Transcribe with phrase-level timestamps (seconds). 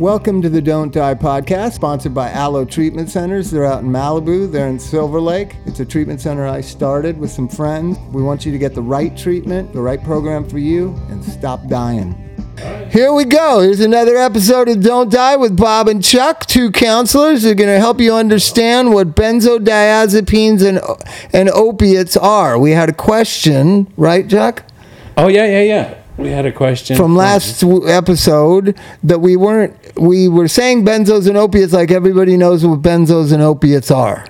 [0.00, 3.50] Welcome to the Don't Die podcast, sponsored by Alo Treatment Centers.
[3.50, 5.56] They're out in Malibu, they're in Silver Lake.
[5.64, 7.96] It's a treatment center I started with some friends.
[8.12, 11.66] We want you to get the right treatment, the right program for you, and stop
[11.68, 12.12] dying.
[12.90, 13.60] Here we go.
[13.60, 17.70] Here's another episode of Don't Die with Bob and Chuck, two counselors who are going
[17.70, 20.78] to help you understand what benzodiazepines and,
[21.32, 22.58] and opiates are.
[22.58, 24.62] We had a question, right, Chuck?
[25.16, 26.02] Oh yeah, yeah, yeah.
[26.18, 31.28] We had a question from last w- episode that we weren't we were saying benzos
[31.28, 34.24] and opiates like everybody knows what benzos and opiates are.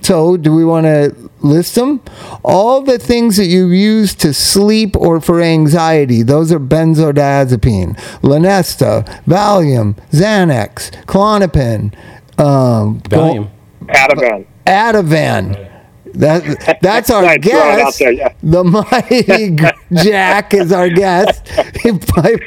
[0.00, 2.02] So, do we want to list them?
[2.44, 7.96] All the things that you use to sleep or for anxiety, those are benzodiazepine.
[8.20, 11.94] Lunesta, Valium, Xanax, Klonopin,
[12.38, 13.48] um, Valium.
[13.86, 14.46] Ativan.
[14.66, 15.73] Ativan.
[16.14, 17.98] That that's our Right, throw it out guest.
[17.98, 18.32] there, yeah.
[18.42, 19.56] The mighty
[20.08, 21.44] Jack is our guest,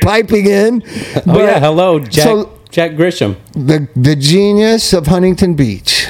[0.01, 0.83] piping in.
[0.85, 2.23] Oh But- yeah, hello, Jack.
[2.23, 3.35] so- Jack Grisham.
[3.53, 6.07] The the genius of Huntington Beach.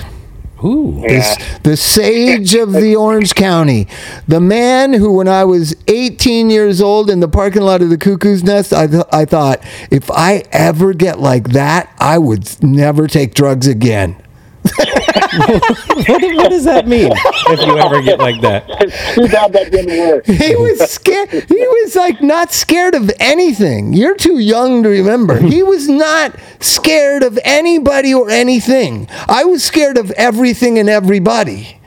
[0.64, 1.02] Ooh.
[1.08, 3.88] The, the sage of the Orange County.
[4.28, 7.98] The man who, when I was 18 years old in the parking lot of the
[7.98, 9.59] Cuckoo's Nest, I, th- I thought,
[9.92, 14.16] if I ever get like that, I would never take drugs again.
[15.22, 17.12] what, what does that mean?
[17.14, 18.68] If you ever get like that,
[19.16, 20.26] Too bad that didn't work.
[20.48, 21.30] He was scared.
[21.30, 23.94] He was like not scared of anything.
[23.94, 25.40] You're too young to remember.
[25.40, 29.08] He was not scared of anybody or anything.
[29.28, 31.80] I was scared of everything and everybody.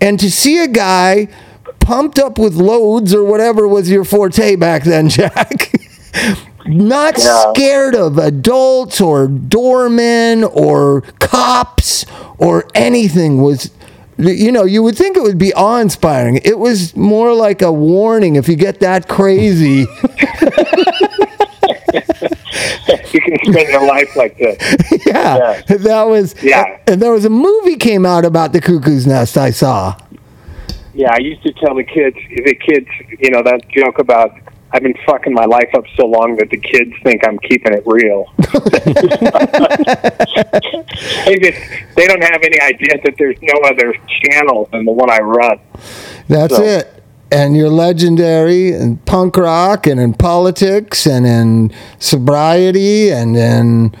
[0.00, 1.28] And to see a guy
[1.80, 5.72] pumped up with loads or whatever was your forte back then, Jack.
[6.70, 7.52] Not Yeah.
[7.52, 12.04] scared of adults or doormen or cops
[12.38, 13.70] or anything was
[14.18, 16.40] you know, you would think it would be awe inspiring.
[16.44, 19.86] It was more like a warning if you get that crazy.
[23.12, 24.56] You can spend your life like this.
[25.06, 26.34] yeah, that was.
[26.42, 26.78] Yeah.
[26.86, 29.36] And there was a movie came out about the cuckoo's nest.
[29.36, 29.96] I saw.
[30.94, 32.86] Yeah, I used to tell the kids, the kids,
[33.18, 34.32] you know, that joke about
[34.72, 37.82] I've been fucking my life up so long that the kids think I'm keeping it
[37.86, 38.32] real.
[41.26, 41.58] they just
[41.96, 45.58] they don't have any idea that there's no other channel than the one I run.
[46.28, 46.96] That's So- it.
[47.32, 53.94] And you're legendary in punk rock and in politics and in sobriety and in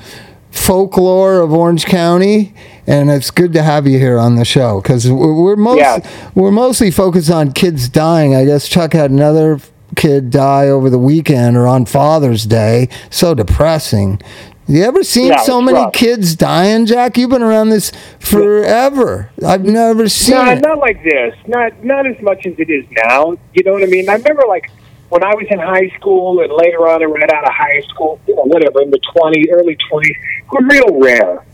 [0.50, 2.52] folklore of Orange County.
[2.88, 6.00] And it's good to have you here on the show because we're most Yeah.
[6.34, 8.34] we're mostly focused on kids dying.
[8.34, 9.60] I guess Chuck had another
[9.96, 12.88] kid die over the weekend or on Father's Day.
[13.10, 14.20] So depressing.
[14.66, 15.92] You ever seen Yeah, so many rough.
[15.92, 17.16] kids dying, Jack?
[17.18, 17.90] You've been around this
[18.20, 19.30] forever.
[19.44, 20.60] I've never seen it.
[20.60, 21.34] not like this.
[21.48, 23.36] Not not as much as it is now.
[23.54, 24.08] You know what I mean?
[24.08, 24.70] I remember like
[25.08, 28.20] when I was in high school and later on I right out of high school,
[28.28, 30.16] you know, whatever, in the twenty early twenties,
[30.52, 31.44] were real rare.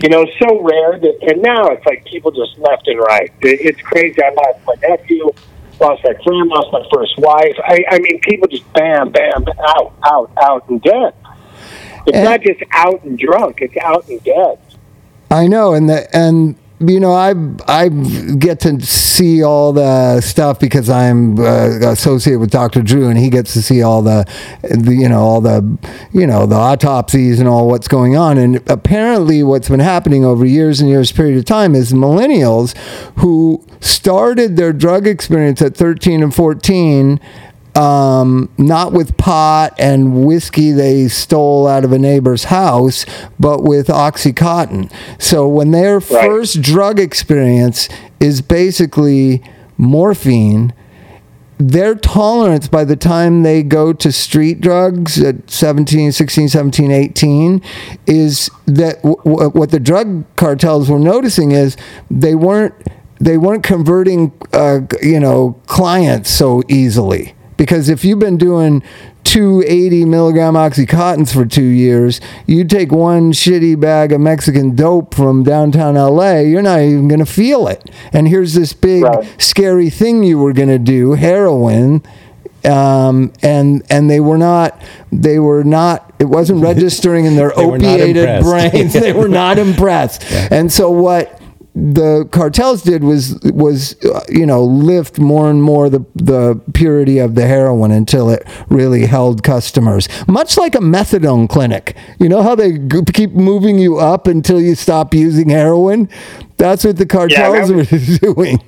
[0.00, 3.32] You know, so rare that and now it's like people just left and right.
[3.40, 4.22] It's crazy.
[4.22, 5.28] I lost my nephew,
[5.80, 7.56] lost my friend, lost my first wife.
[7.64, 9.44] I I mean people just bam, bam,
[9.76, 11.14] out, out, out and dead.
[12.06, 14.58] It's And- not just out and drunk, it's out and dead.
[15.30, 17.34] I know, and the and you know I
[17.68, 22.82] I get to see all the stuff because I'm uh, associated with Dr.
[22.82, 24.26] Drew, and he gets to see all the,
[24.62, 25.78] the you know all the
[26.12, 28.38] you know the autopsies and all what's going on.
[28.38, 32.76] And apparently, what's been happening over years and years period of time is millennials
[33.18, 37.20] who started their drug experience at 13 and 14
[37.76, 43.06] um, not with pot and whiskey they stole out of a neighbor's house,
[43.38, 44.92] but with Oxycontin.
[45.18, 47.88] So when their first drug experience
[48.18, 49.42] is basically
[49.76, 50.72] morphine,
[51.58, 57.62] their tolerance by the time they go to street drugs at 17 16 17 18
[58.06, 61.76] is that w- w- what the drug cartels were noticing is
[62.10, 62.74] they weren't
[63.20, 68.82] they weren't converting uh, you know clients so easily because if you've been doing
[69.22, 75.14] two 80 milligram oxycontins for two years you take one shitty bag of mexican dope
[75.14, 77.90] from downtown la you're not even going to feel it.
[78.14, 79.28] And here's this big Right.
[79.38, 82.02] scary thing you were going to do heroin
[82.64, 84.80] um, and and they were not
[85.12, 88.92] they were not it wasn't registering in their opiated brains.
[89.00, 90.24] They were not impressed.
[90.50, 91.39] And so what
[91.80, 97.18] the cartels did was was uh, you know lift more and more the the purity
[97.18, 102.42] of the heroin until it really held customers much like a methadone clinic you know
[102.42, 106.08] how they g- keep moving you up until you stop using heroin
[106.58, 108.62] that's what the cartels that were doing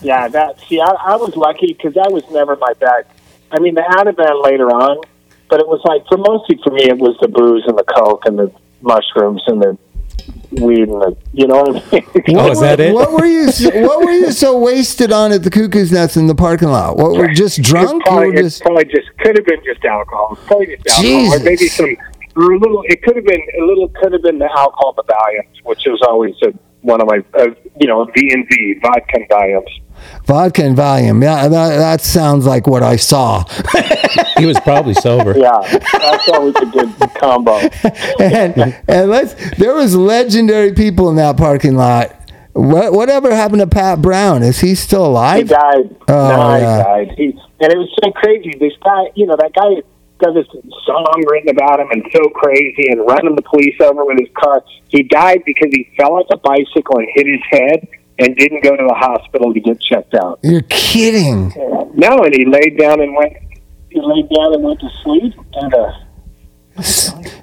[0.00, 0.60] Yeah, that.
[0.68, 3.06] See, I, I was lucky because that was never my bag.
[3.50, 4.98] I mean, the Ativan later on,
[5.50, 8.26] but it was like for mostly for me, it was the booze and the coke
[8.26, 9.78] and the mushrooms and the
[10.60, 12.36] weed and the you know what I mean.
[12.38, 12.92] Oh, is that it?
[12.94, 13.50] What were you?
[13.50, 16.96] so- What were you so wasted on at the Cuckoo's Nest in the parking lot?
[16.96, 18.02] What were just drunk?
[18.02, 20.36] It probably, you were it just probably just could have been just alcohol.
[20.46, 21.96] Probably just alcohol, or maybe some
[22.36, 22.82] or a little.
[22.86, 23.88] It could have been a little.
[24.00, 26.48] Could have been the alcohol, the Valiums, which was always a,
[26.82, 27.46] one of my, uh,
[27.80, 29.68] you know, V and V vodka and Valiums.
[30.24, 31.22] Vodka and Valium.
[31.22, 33.44] Yeah, that, that sounds like what I saw.
[34.36, 35.38] He was probably sober.
[35.38, 35.60] Yeah,
[35.92, 37.52] that's always a good combo.
[38.20, 42.10] and and let's there was legendary people in that parking lot.
[42.52, 44.42] What whatever happened to Pat Brown?
[44.42, 45.48] Is he still alive?
[45.48, 45.88] He alive?
[45.88, 45.96] died.
[46.08, 46.58] Oh, no, yeah.
[46.58, 47.14] he died.
[47.16, 47.24] He,
[47.60, 48.52] and it was so crazy.
[48.58, 49.82] This guy, you know, that guy
[50.18, 50.46] got this
[50.84, 54.64] song written about him and so crazy and running the police over with his car.
[54.88, 58.76] He died because he fell off a bicycle and hit his head and didn't go
[58.76, 60.38] to the hospital to get checked out.
[60.42, 61.52] You're kidding.
[61.94, 63.34] No, and he laid down and went.
[63.90, 65.92] He laid down and went to sleep, and uh,
[66.76, 66.82] he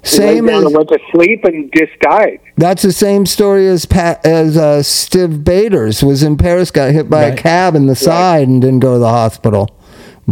[0.02, 2.40] Same laid down as and went to sleep and just died.
[2.56, 7.08] that's the same story as Pat as uh, Stiv Bators was in Paris, got hit
[7.08, 9.70] by a cab in the side and didn't go to the hospital.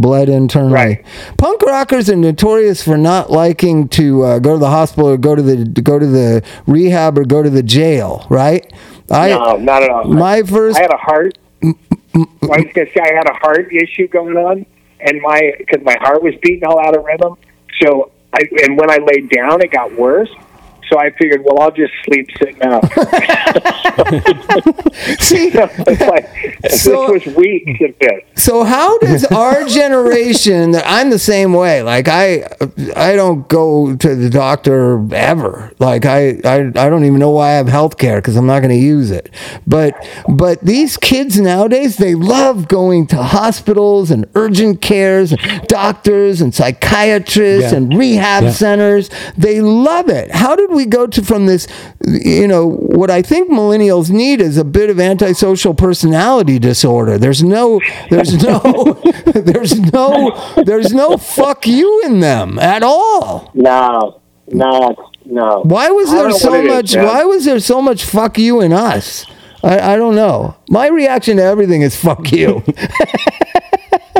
[0.01, 0.75] Bled internally.
[0.75, 1.07] Right.
[1.37, 5.35] Punk rockers are notorious for not liking to uh, go to the hospital or go
[5.35, 8.27] to the go to the rehab or go to the jail.
[8.29, 8.73] Right?
[9.11, 10.05] I no, not at all.
[10.05, 11.39] my first I had a heart.
[11.63, 11.75] I
[12.13, 14.67] was gonna say I had a heart issue going on,
[15.01, 17.37] and my because my heart was beating all out of rhythm.
[17.83, 20.31] So I and when I laid down, it got worse.
[20.91, 22.85] So I figured, well, I'll just sleep sitting out.
[25.21, 25.51] see.
[25.55, 28.21] it's like So- this was weeks of this.
[28.43, 30.75] So how does our generation?
[30.75, 31.83] I'm the same way.
[31.83, 32.49] Like I,
[32.97, 35.73] I don't go to the doctor ever.
[35.79, 38.61] Like I, I, I don't even know why I have health care because I'm not
[38.61, 39.29] going to use it.
[39.67, 39.95] But,
[40.29, 46.55] but these kids nowadays, they love going to hospitals and urgent cares, and doctors and
[46.55, 47.77] psychiatrists Yeah.
[47.77, 48.51] and rehab Yeah.
[48.53, 49.11] centers.
[49.37, 50.31] They love it.
[50.31, 51.67] How did we go to from this?
[52.07, 57.19] You know what I think millennials need is a bit of antisocial personality disorder.
[57.19, 57.81] There's no,
[58.11, 58.63] there's no,
[59.35, 63.51] there's no, there's no fuck you in them at all.
[63.55, 65.63] No, no, no.
[65.63, 66.95] Why was there so is, much?
[66.97, 67.07] man.
[67.07, 69.27] why was there so much fuck you in us?
[69.63, 70.57] I, I don't know.
[70.71, 72.63] My reaction to everything is fuck you.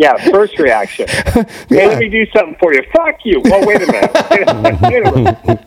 [0.01, 1.07] Yeah, first reaction.
[1.09, 1.87] Hey, Yeah.
[1.89, 2.81] let me do something for you.
[2.97, 3.43] Fuck you.
[3.45, 4.31] Oh, wait a minute.
[4.31, 5.61] Wait a minute.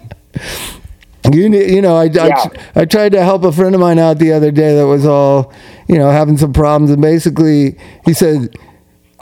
[1.32, 2.36] You you know, I, Yeah.
[2.76, 5.06] I, I tried to help a friend of mine out the other day that was
[5.06, 5.54] all,
[5.88, 8.54] you know, having some problems, and basically he said,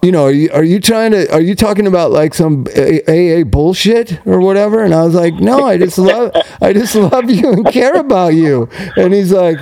[0.03, 3.43] you know, are you, are you trying to, are you talking about like some AA
[3.45, 4.83] bullshit or whatever?
[4.83, 8.29] And I was like, no, I just love, I just love you and care about
[8.33, 8.67] you.
[8.97, 9.59] And he's like,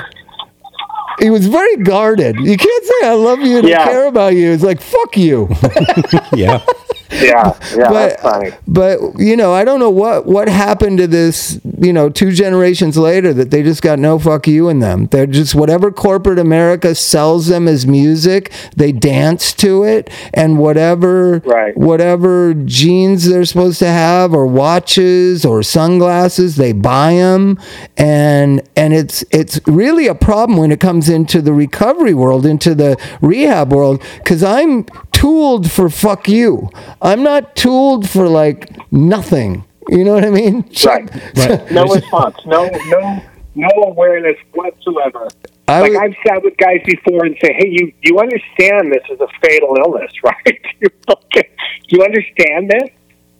[1.20, 2.38] he was very guarded.
[2.38, 3.84] You can't say I love you and I Yeah.
[3.84, 4.52] care about you.
[4.52, 5.50] It's like fuck you.
[6.34, 6.64] Yeah.
[7.20, 8.52] Yeah, yeah, but that's funny.
[8.68, 11.60] but you know, I don't know what what happened to this.
[11.80, 15.08] You know, two generations later, that they just got no fuck you in them.
[15.08, 21.42] They're just whatever corporate America sells them as music, they dance to it, and whatever
[21.46, 21.76] Right.
[21.76, 27.58] whatever jeans they're supposed to have, or watches, or sunglasses, they buy them,
[27.98, 32.76] and and it's it's really a problem when it comes into the recovery world, into
[32.76, 34.86] the rehab world, because I'm
[35.20, 36.70] tooled for fuck you.
[37.02, 38.60] I'm not tooled for like
[38.92, 39.64] nothing.
[39.90, 40.64] You know what I mean?
[40.86, 41.10] Right.
[41.38, 41.72] Right.
[41.72, 42.38] No response.
[42.46, 43.22] No, no,
[43.56, 45.28] no awareness whatsoever.
[45.68, 49.04] I like would- I've sat with guys before and say, "Hey, you you understand this
[49.10, 50.60] is a fatal illness, right?
[50.80, 51.50] you okay?
[51.90, 52.90] You understand this?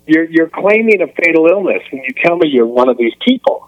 [0.08, 3.66] You're you're claiming a fatal illness, and you tell me you're one of these people,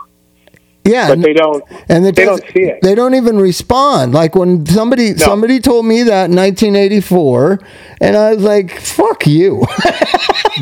[0.84, 1.64] Yeah, but and- they don't.
[1.90, 2.80] and it they don't see it.
[2.82, 4.14] They don't even respond.
[4.14, 7.60] Like when somebody somebody told me that in 1984,
[8.02, 9.66] and I was like, "Fuck you."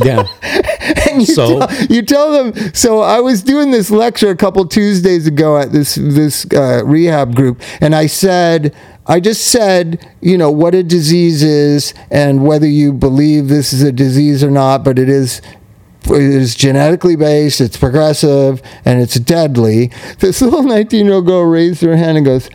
[0.04, 0.24] Yeah.
[1.10, 1.60] and you, So?
[1.66, 2.54] tell, you tell them.
[2.74, 7.36] So I was doing this lecture a couple Tuesdays ago at this this uh, rehab
[7.36, 8.76] group, and I said.
[9.08, 13.82] I just said, you know, what a disease is and whether you believe this is
[13.82, 15.59] a disease or not, but it is it
[16.08, 19.92] is genetically based, it's progressive, and it's deadly.
[20.20, 22.50] This little 19 year old girl raised her hand and goes,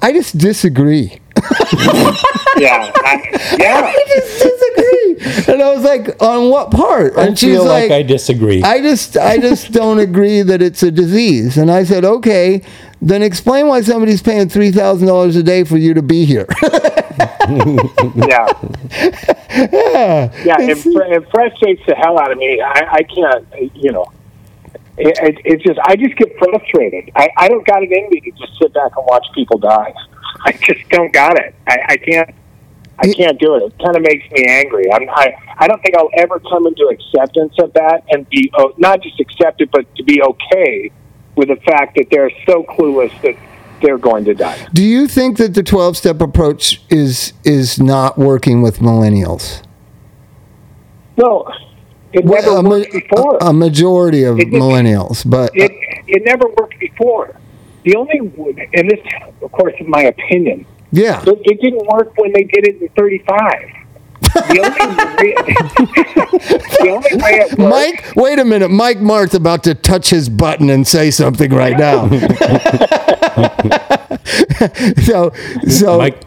[0.00, 1.18] I just disagree.
[2.56, 3.82] yeah, I, yeah.
[3.94, 5.52] I just disagree.
[5.52, 7.16] And I was like, on what part?
[7.16, 8.62] I And she's feel like, like, I disagree.
[8.62, 11.56] I just I just don't agree that it's a disease.
[11.56, 12.62] And I said, okay,
[13.00, 16.46] then explain why somebody's paying three thousand dollars a day for you to be here.
[18.16, 18.48] yeah.
[19.52, 22.60] Yeah, it, fr- it frustrates the hell out of me.
[22.60, 24.10] I, I can't, you know.
[24.96, 27.10] It, it, it just, I just get frustrated.
[27.14, 29.92] I, I don't got it in me to just sit back and watch people die.
[30.44, 31.54] I just don't got it.
[31.66, 32.34] I, I can't.
[32.98, 33.62] I can't do it.
[33.64, 34.92] It kind of makes me angry.
[34.92, 38.74] I'm, I I don't think I'll ever come into acceptance of that and be oh,
[38.76, 40.92] not just accept it, but to be okay
[41.34, 43.34] with the fact that they're so clueless that
[43.82, 44.66] they're going to die.
[44.72, 49.62] Do you think that the 12 step approach is is not working with millennials?
[51.16, 51.52] Well,
[52.12, 53.38] it never Well, a, worked before.
[53.40, 55.70] a majority of It millennials, but it
[56.06, 57.36] it never worked before.
[57.84, 58.18] The only
[58.74, 59.00] and this,
[59.42, 60.64] of course, is my opinion.
[60.92, 61.20] yeah.
[61.26, 63.52] It, it didn't work when they did it in 35.
[64.22, 65.32] The only,
[66.80, 67.58] the only way it worked.
[67.58, 68.70] Mike, wait a minute.
[68.70, 72.06] Mike Mart's about to touch his button and say something right now.
[75.04, 75.32] so,
[75.68, 76.22] so Mike-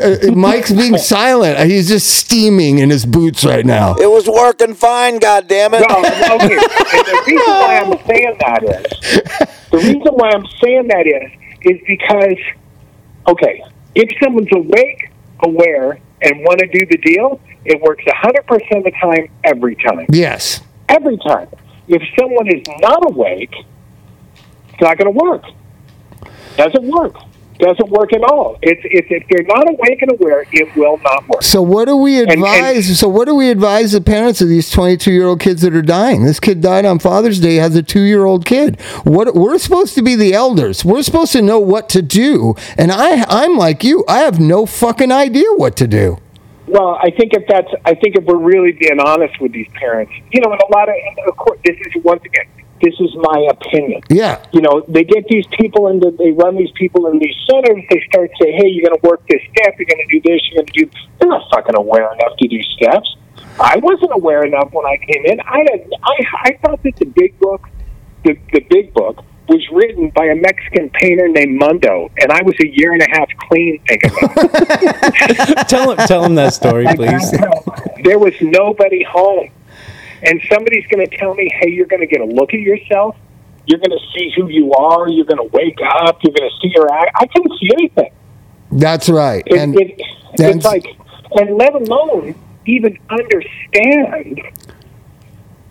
[0.00, 1.58] uh, Mike's being silent.
[1.70, 3.94] He's just steaming in his boots right now.
[3.96, 5.80] It was working fine, goddammit.
[5.88, 5.98] No,
[6.36, 6.56] okay.
[6.56, 11.30] And the reason why I'm saying that is the reason why I'm saying that is
[11.62, 12.38] is because
[13.26, 18.78] okay, if someone's awake, aware, and want to do the deal, it works 100 percent
[18.78, 20.60] of the time, every time, Yes.
[20.88, 21.48] every time.
[21.88, 23.54] If someone is not awake,
[24.72, 25.44] it's not going to work.
[26.56, 27.16] Doesn't work.
[27.58, 28.58] Doesn't work at all.
[28.62, 31.42] It's, it's if they're not awake and aware, it will not work.
[31.44, 32.98] So what do we and- advise?
[32.98, 35.82] so what do we advise the parents of these 22 year old kids that are
[35.82, 36.24] dying?
[36.24, 37.56] This kid died on Father's Day.
[37.56, 38.80] Has a two year old kid.
[39.04, 40.84] What we're supposed to be the elders.
[40.84, 42.56] We're supposed to know what to do.
[42.76, 44.04] And I, I'm like you.
[44.08, 46.18] I have no fucking idea what to do.
[46.66, 50.12] Well, I think if that's, I think if we're really being honest with these parents,
[50.32, 52.46] you know, and a lot of, and of course, this is once again,
[52.84, 54.02] this is my opinion.
[54.10, 54.44] Yeah.
[54.52, 57.82] You know, they get these people into, they run these people in these centers.
[57.88, 60.20] They start to say, hey, you're going to work this step, you're going to do
[60.20, 60.90] this, you're going to do.
[61.18, 63.16] They're not fucking aware enough to do steps.
[63.58, 65.40] I wasn't aware enough when I came in.
[65.40, 66.14] I had, I,
[66.44, 67.68] I thought that the big book,
[68.24, 72.54] the the big book, was written by a Mexican painter named Mundo, and I was
[72.60, 75.68] a year and a half clean thinking about it.
[75.68, 77.30] tell him, tell him that story, please.
[78.02, 79.50] there was nobody home.
[80.26, 83.16] And somebody's going to tell me, hey, you're going to get a look at yourself.
[83.66, 85.08] You're going to see who you are.
[85.08, 86.18] You're going to wake up.
[86.22, 87.12] You're going to see your act.
[87.16, 88.12] I couldn't see anything.
[88.72, 89.42] That's right.
[89.46, 90.00] It, and it,
[90.38, 90.84] and- it's like,
[91.32, 92.34] and let alone
[92.66, 94.40] even understand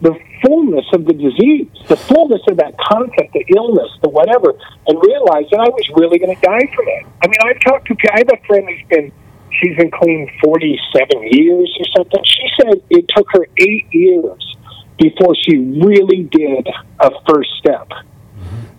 [0.02, 4.54] the fullness of the disease, the fullness of that concept, the illness, the whatever,
[4.88, 7.06] and realize that I was really going to die from it.
[7.24, 9.12] I mean, I've talked to, I have a friend who's been,
[9.60, 12.24] she's been clean 47 years or something.
[12.26, 14.56] She said it took her eight years
[14.98, 16.68] before she really did
[17.00, 17.90] a first step.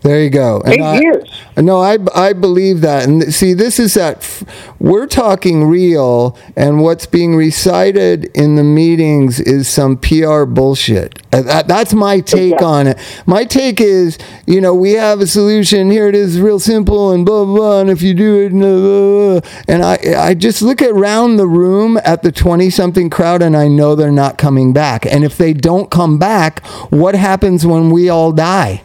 [0.04, 0.61] There you go.
[0.61, 1.25] And Eight I- years.
[1.56, 3.04] No, I, I believe that.
[3.08, 4.44] And see, this is that f-
[4.78, 11.23] we're talking real, and what's being recited in the meetings is some PR bullshit.
[11.32, 12.99] Uh, That, that's my take on it.
[13.25, 15.90] My take is, you know, we have a solution.
[15.90, 17.80] Here it is, real simple, and blah, blah, blah.
[17.80, 19.50] And if you do it, blah, blah, blah.
[19.68, 23.68] and I, I just look around the room at the 20 something crowd, and I
[23.68, 25.06] know they're not coming back.
[25.06, 28.82] And if they don't come back, what happens when we all die?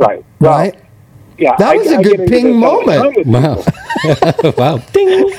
[0.00, 0.24] Right.
[0.40, 0.76] Well, Right?
[1.38, 1.56] Yeah.
[1.56, 3.64] That was a I good ping this all the moment.
[4.44, 4.52] Wow.
[4.58, 4.76] wow.
[4.92, 5.30] Ding.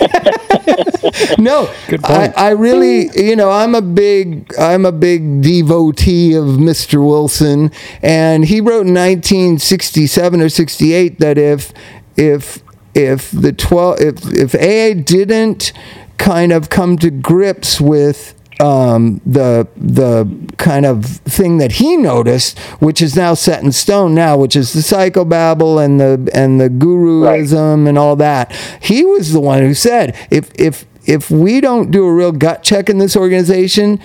[1.44, 2.34] no, Good point.
[2.36, 7.06] I really, you know, I'm a big, I'm a big devotee of Mr.
[7.06, 11.72] Wilson, and he wrote in 1967 or 68 that if,
[12.18, 12.64] if,
[12.96, 15.72] if the 12, if if AA didn't
[16.18, 22.60] kind of come to grips with um, the the kind of thing that he noticed,
[22.80, 26.70] which is now set in stone now, which is the psychobabble and the and the
[26.70, 28.52] guruism and all that.
[28.82, 32.64] He was the one who said, if if if we don't do a real gut
[32.64, 34.00] check in this organization,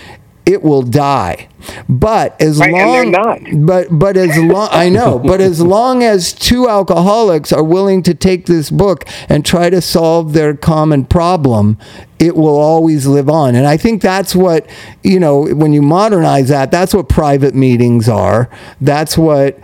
[0.47, 1.49] it will die.
[1.89, 6.69] But as Right, long, but but as long I know, but as long as two
[6.69, 11.77] alcoholics are willing to take this book and try to solve their common problem,
[12.21, 13.57] it will always live on.
[13.57, 14.69] And I think that's what
[15.03, 16.71] you know when you modernize that.
[16.71, 18.49] That's what private meetings are.
[18.81, 19.59] That's what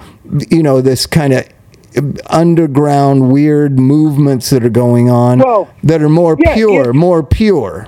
[0.51, 1.49] you know this kind of
[2.31, 7.23] underground weird movements that are going on Well, that are more yeah, pure, it- more
[7.23, 7.87] pure.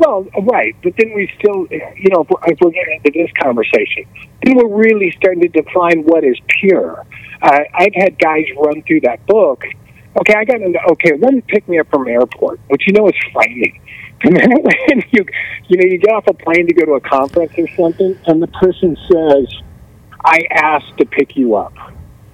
[0.00, 4.06] Well, right, but then we still, you know, if we're, getting into this conversation,
[4.42, 7.04] then we're really starting to define what is pure.
[7.42, 9.62] Uh, I've had guys run through that book.
[10.18, 11.12] Okay, I got into okay.
[11.12, 13.80] One picked me up from airport, which you know is frightening.
[14.22, 15.24] And then when you,
[15.68, 18.42] you know, you get off a plane to go to a conference or something, and
[18.42, 19.62] the person says,
[20.22, 21.72] "I asked to pick you up."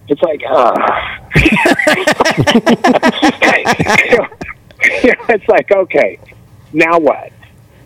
[0.09, 1.29] It's like, ah.
[5.29, 6.19] it's like, okay,
[6.73, 7.31] now what?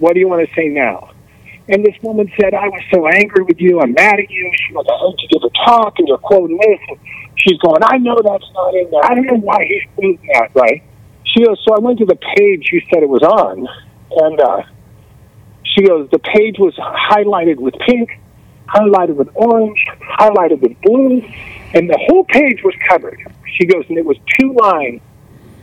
[0.00, 1.12] What do you want to say now?
[1.68, 3.80] And this woman said, I was so angry with you.
[3.80, 4.50] I'm mad at you.
[4.66, 6.80] She goes, I heard you give a talk and you're quoting this.
[6.88, 6.98] And
[7.36, 9.04] she's going, I know that's not in there.
[9.04, 10.82] I don't know why he's quoting that, right?
[11.24, 13.68] She goes, so I went to the page you said it was on,
[14.10, 14.62] and uh,
[15.62, 18.18] she goes, the page was highlighted with pink,
[18.66, 19.78] highlighted with orange,
[20.18, 21.22] highlighted with blue,
[21.72, 23.20] and the whole page was covered.
[23.58, 25.02] She goes, and it was two lines.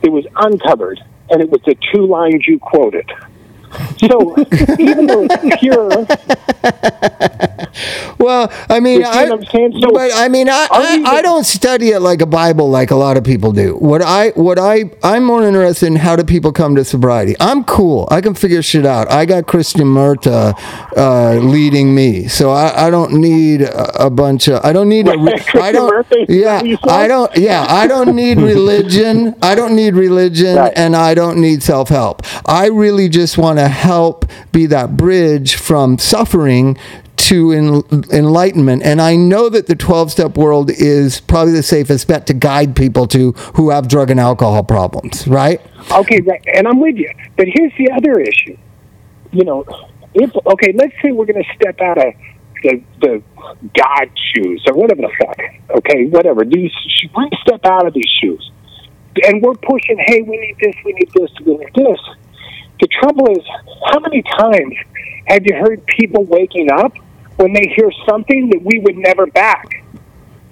[0.02, 3.10] It was uncovered, and it was the two lines you quoted.
[3.98, 4.36] So
[4.78, 6.06] even though it's pure,
[8.18, 9.80] Well, I mean, I, I'm saying?
[9.80, 12.96] So, but I mean, I, I, I don't study it like a Bible like a
[12.96, 13.76] lot of people do.
[13.76, 17.36] What I, what I, I'm more interested in how do people come to sobriety.
[17.38, 18.08] I'm cool.
[18.10, 19.10] I can figure shit out.
[19.10, 20.54] I got Christian Murta
[20.96, 24.64] uh, leading me, so I, I don't need a, a bunch of.
[24.64, 25.16] I don't need a.
[25.16, 26.06] re- Christian I don't.
[26.28, 26.88] Yeah, that what you said?
[26.90, 27.36] I don't.
[27.36, 29.34] Yeah, I don't need religion.
[29.42, 30.72] I don't need religion, Right.
[30.74, 32.22] and I don't need self help.
[32.48, 36.76] I really just want to help be that bridge from suffering
[37.16, 38.82] to en- enlightenment.
[38.82, 42.74] And I know that the 12 step world is probably the safest bet to guide
[42.74, 45.60] people to who have drug and alcohol problems, right?
[45.90, 47.10] Okay, right, and I'm with you.
[47.36, 48.56] But here's the other issue.
[49.32, 49.64] You know,
[50.14, 52.14] if okay, let's say we're going to step out of
[52.62, 53.22] the the
[53.76, 55.38] God shoes or whatever the fuck.
[55.78, 56.44] Okay, whatever.
[56.44, 56.72] These
[57.16, 58.50] we step out of these shoes,
[59.24, 59.98] and we're pushing.
[60.06, 60.74] Hey, we need this.
[60.84, 61.30] We need this.
[61.44, 62.00] We need this.
[62.80, 63.44] The trouble is,
[63.90, 64.74] how many times
[65.26, 66.92] have you heard people waking up
[67.36, 69.84] when they hear something that we would never back?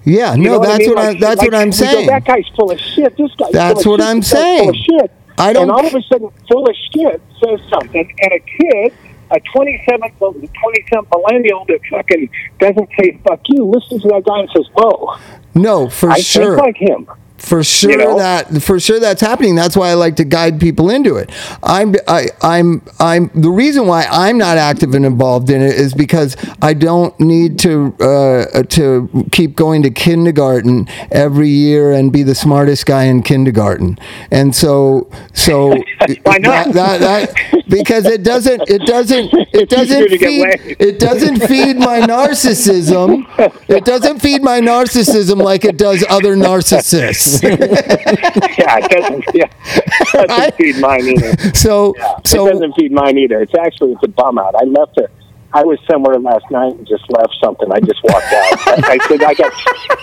[0.04, 0.88] Yeah, You no, that's I mean?
[0.90, 2.06] what Like- I'm that's like what I'm we go, saying.
[2.06, 3.16] that guy's full of shit.
[3.16, 4.10] This guy's That's full what of shit.
[4.10, 5.10] I'm This guy's Full of shit.
[5.38, 8.92] I don't- And all of a sudden, full of shit says something, and a kid,
[9.32, 12.28] a 27, 27 millennial that fucking
[12.60, 15.16] doesn't say "fuck you," listens to that guy and says, "Whoa,
[15.54, 16.54] no, for I sure.
[16.56, 17.06] think like him."
[17.38, 18.18] For sure know?
[18.18, 19.54] that for sure that's happening.
[19.54, 21.30] That's why i like to guide people into it.
[21.62, 25.94] I'm I, i'm i'm the reason why i'm not active and involved in it is
[25.94, 32.22] because i don't need to uh, to keep going to kindergarten every year and be
[32.22, 33.98] the smartest guy in kindergarten.
[34.30, 35.70] And so so
[36.22, 36.72] Why not?
[36.72, 42.00] that, that, that because it doesn't it doesn't it doesn't feed it doesn't feed my
[42.00, 43.26] narcissism.
[43.68, 49.24] It doesn't feed my narcissism like it does other narcissists yeah, it doesn't.
[49.34, 50.54] Yeah, it doesn't Right?
[50.54, 51.54] feed mine either.
[51.54, 53.40] so it so doesn't feed mine either.
[53.42, 54.54] It's actually it's a bum out.
[54.54, 55.10] I left it.
[55.52, 57.70] I was somewhere last night and just left something.
[57.72, 58.68] I just walked out.
[58.84, 59.52] I, I said I got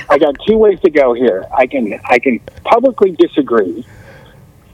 [0.10, 1.46] I got two ways to go here.
[1.56, 3.86] I can I can publicly disagree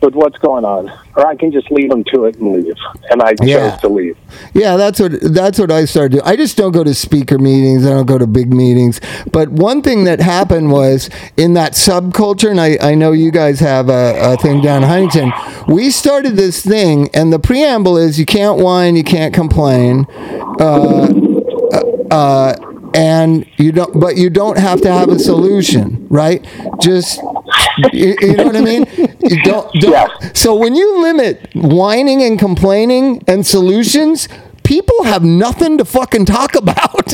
[0.01, 2.75] with what's going on, or I can just leave them to it and leave.
[3.09, 4.17] And I chose to leave.
[4.53, 6.23] Yeah, that's what that's what I started doing.
[6.25, 7.85] I just don't go to speaker meetings.
[7.85, 9.01] I don't go to big meetings.
[9.31, 13.59] But one thing that happened was in that subculture, and I, I know you guys
[13.59, 15.33] have a, a thing down in Huntington.
[15.67, 20.05] We started this thing, and the preamble is you can't whine, you can't complain.
[20.59, 21.13] Uh,
[22.11, 26.45] uh, and you don't but you don't have to have a solution right
[26.81, 27.21] just
[27.93, 28.85] you, you know what i mean
[29.21, 30.31] you don't, don't Yeah.
[30.33, 34.27] so when you limit whining and complaining and solutions
[34.63, 37.13] people have nothing to fucking talk about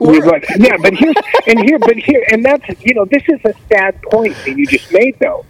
[0.00, 1.12] but- yeah, but here
[1.46, 4.66] and here, but here, and that's you know, this is a sad point that you
[4.66, 5.46] just made though,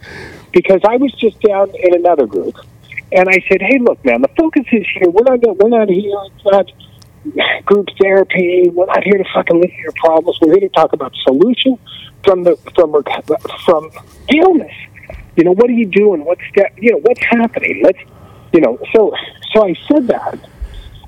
[0.53, 2.55] because I was just down in another group,
[3.11, 5.09] and I said, "Hey, look, man, the focus is here.
[5.09, 6.13] We're not we're not here.
[6.35, 6.71] It's not
[7.65, 8.69] group therapy.
[8.73, 10.39] We're not here to fucking listen to your problems.
[10.41, 11.77] We're here to talk about solution
[12.23, 13.03] from the from
[13.65, 13.91] from
[14.33, 14.73] illness.
[15.35, 16.25] You know, what are you doing?
[16.25, 16.71] What's that?
[16.77, 17.81] You know, what's happening?
[17.83, 17.99] Let's,
[18.53, 19.13] you know, so
[19.53, 20.39] so I said that."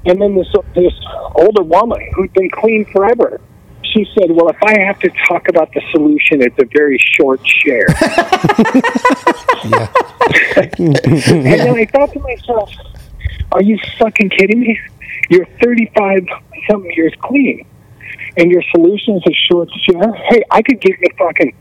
[0.05, 0.93] And then this this
[1.35, 3.39] older woman who'd been clean forever,
[3.83, 7.39] she said, "Well, if I have to talk about the solution, it's a very short
[7.45, 7.87] share."
[10.79, 12.71] and then I thought to myself,
[13.51, 14.79] "Are you fucking kidding me?
[15.31, 16.25] You're 35
[16.69, 17.65] something years clean,
[18.35, 20.13] and your solution is a short share.
[20.29, 21.53] Hey, I could give you fucking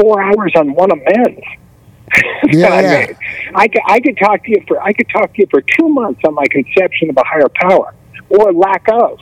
[0.00, 1.40] four hours on one amends."
[2.46, 3.06] Yeah, I, yeah.
[3.06, 3.16] mean,
[3.54, 5.88] I could I could talk to you for I could talk to you for two
[5.88, 7.94] months on my conception of a higher power
[8.28, 9.18] or lack of.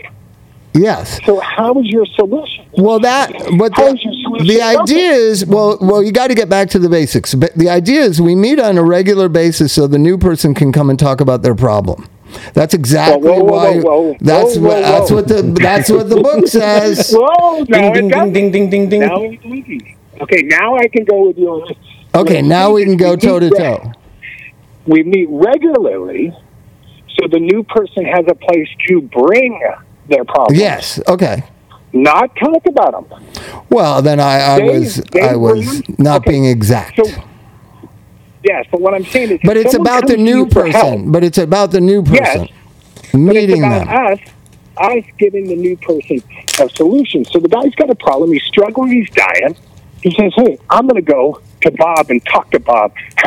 [0.74, 2.66] yes So how is your solution?
[2.76, 6.34] Well, that, but the, is your solution the idea is, well, well, you got to
[6.34, 7.34] get back to the basics.
[7.34, 10.72] But the idea is, we meet on a regular basis so the new person can
[10.72, 12.08] come and talk about their problem.
[12.54, 14.16] That's exactly Whoa, whoa, whoa, why.
[14.20, 14.80] that's what.
[14.80, 15.42] That's what the.
[15.42, 17.12] That's what the book says.
[17.16, 17.60] Whoa!
[17.68, 19.34] Now Ding it ding ding ding ding ding Now ding.
[19.34, 19.96] it's easy.
[20.20, 21.76] Okay, now I can go with you on this.
[22.14, 23.92] Okay, now we can go toe to toe.
[24.86, 26.32] We meet regularly,
[27.18, 29.60] so the new person has a place to bring
[30.08, 30.58] their problems.
[30.58, 31.00] Yes.
[31.08, 31.42] Okay.
[31.94, 33.24] Not talk about them.
[33.70, 36.96] Well, then I, I They- was they I was not okay, being exact.
[37.04, 37.22] So,
[38.44, 41.12] yes, but what I'm saying is, but it's about the new for help, person.
[41.12, 42.36] But it's about the new Yes.
[42.38, 42.48] person
[43.12, 44.12] But meeting it's about them.
[44.12, 44.18] us,
[44.78, 46.22] us giving the new person
[46.60, 47.24] a solution.
[47.24, 48.32] So the guy's got a problem.
[48.32, 48.92] He's struggling.
[48.92, 49.56] He's dying.
[50.02, 52.92] He says, "Hey, I'm going to go to Bob and talk to Bob.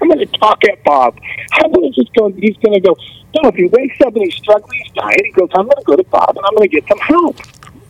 [0.00, 1.18] I'm going to talk at Bob.
[1.52, 2.30] I'm going to just go.
[2.32, 2.96] He's going to go.
[3.42, 5.18] No, if he wakes up and he's struggling, he's dying.
[5.24, 7.36] He goes, I'm going to go to Bob and I'm going to get some help.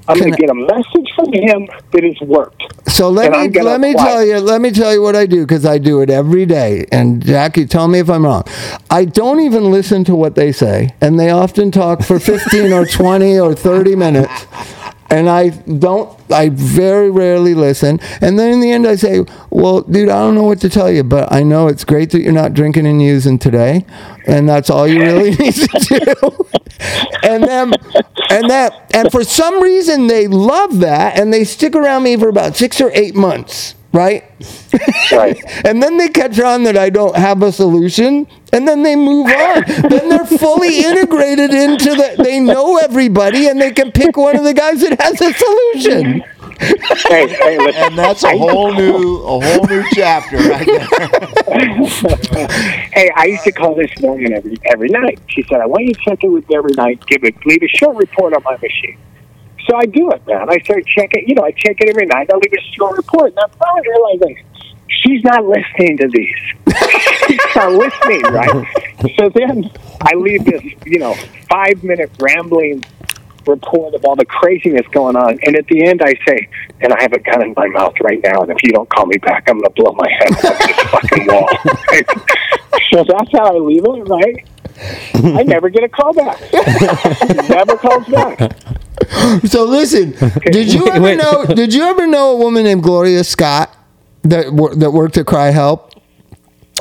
[0.08, 2.62] I'm going to get a message from him that has worked.
[2.88, 5.26] So let And me let me apply tell you let me tell you what I
[5.26, 6.86] do because I do it every day.
[6.92, 8.44] And Jackie, tell me if I'm wrong.
[8.90, 12.86] I don't even listen to what they say, and they often talk for 15 or
[12.86, 14.46] 20 or 30 minutes.
[15.08, 16.18] And I don't.
[16.30, 18.00] I very rarely listen.
[18.20, 20.90] And then in the end, I say, "Well, dude, I don't know what to tell
[20.90, 23.86] you, but I know it's great that you're not drinking and using today,
[24.26, 26.46] and that's all you really need to do."
[27.22, 27.72] and then,
[28.30, 32.28] and that, and for some reason, they love that, and they stick around me for
[32.28, 33.75] about six or eight months.
[33.96, 34.24] Right?
[35.10, 35.42] Right.
[35.64, 39.26] and then they catch on that I don't have a solution, and then they move
[39.26, 39.64] on.
[39.88, 42.22] then they're fully integrated into the.
[42.22, 46.22] They know everybody, and they can pick one of the guys that has a solution.
[47.08, 47.58] hey, hey.
[47.74, 52.48] And that's a whole new a whole new chapter right there.
[52.92, 55.20] hey, I used to call this woman every every night.
[55.28, 57.02] She said, "I want you to check in with me every night.
[57.06, 58.98] Give it, leave a short report on my machine."
[59.66, 60.48] So I do it, man.
[60.48, 61.28] I start checking.
[61.28, 62.30] You know, I check it every night.
[62.32, 63.30] I leave a short report.
[63.30, 64.44] And I'm finally realizing
[64.88, 66.36] she's not listening to these.
[67.26, 68.66] she's not listening, right?
[69.18, 69.70] So then
[70.02, 71.14] I leave this, you know,
[71.48, 72.84] five minute rambling
[73.46, 75.38] report of all the craziness going on.
[75.44, 76.48] And at the end, I say,
[76.80, 79.06] and I have a gun in my mouth right now, and if you don't call
[79.06, 81.48] me back, I'm going to blow my head off this fucking wall.
[82.90, 84.46] so that's how I leave it, right?
[85.38, 86.40] I never get a call back.
[87.48, 88.52] never calls back.
[89.46, 90.12] So listen,
[90.50, 91.16] did you ever wait.
[91.16, 91.44] know?
[91.44, 93.74] Did you ever know a woman named Gloria Scott
[94.22, 95.92] that wor- that worked at CRI-Help?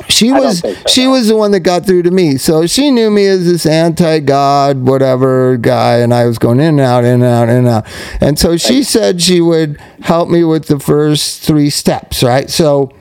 [0.08, 1.12] She was so, she no.
[1.12, 2.36] was the one that got through to me.
[2.36, 6.80] So she knew me as this anti-God whatever guy, and I was going in and
[6.80, 7.86] out, in and out, in and out.
[8.20, 12.22] And so she said she would help me with the first three steps.
[12.22, 12.50] Right.
[12.50, 12.92] So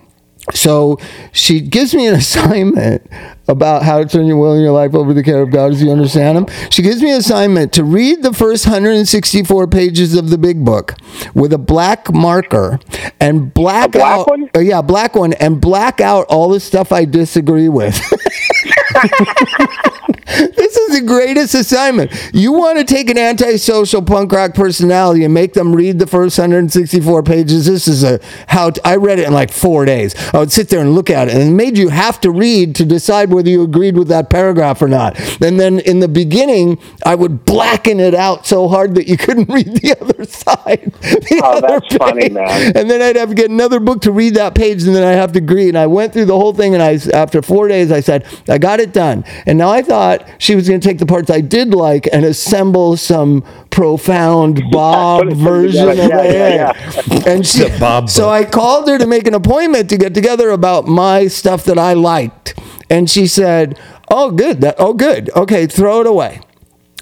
[0.56, 0.98] so
[1.32, 3.06] she gives me an assignment
[3.48, 5.72] about how to turn your will and your life over to the care of God
[5.72, 6.70] as you understand Him.
[6.72, 10.96] She gives me an assignment to read the first 164 pages of the big book
[11.36, 12.80] with a black marker
[13.20, 14.28] and black, A black out.
[14.28, 14.50] one?
[14.56, 18.00] uh, yeah, black one, and black out all the stuff I disagree with.
[18.96, 22.12] this is the greatest assignment.
[22.34, 26.38] You want to take an antisocial punk rock personality and make them read the first
[26.38, 27.66] 164 pages.
[27.66, 30.16] This is a how t- I read it in like four days.
[30.34, 32.76] I would sit there and look at it, and it made you have to read
[32.76, 35.20] to decide whether you agreed with that paragraph or not.
[35.42, 39.50] And then in the beginning, I would blacken it out so hard that you couldn't
[39.54, 40.92] read the other side.
[41.02, 42.76] the Oh, other that's funny, man.
[42.76, 45.12] And then I'd have to get another book to read that page, and then I
[45.12, 45.70] have to agree.
[45.70, 48.58] And I went through the whole thing, and I, after four days, I said, I
[48.58, 49.24] got it done.
[49.46, 52.26] And now I thought she was going to take the parts I did like and
[52.26, 56.14] assemble some profound Bob version of together.
[56.24, 56.34] it.
[56.34, 58.30] Yeah, yeah, And she, The Bob so.
[58.30, 61.94] I called her to make an appointment to get together about my stuff that I
[61.94, 62.60] liked.
[62.90, 64.62] And she said, Oh, good.
[64.62, 65.30] That, oh, good.
[65.36, 66.42] Okay, throw it away.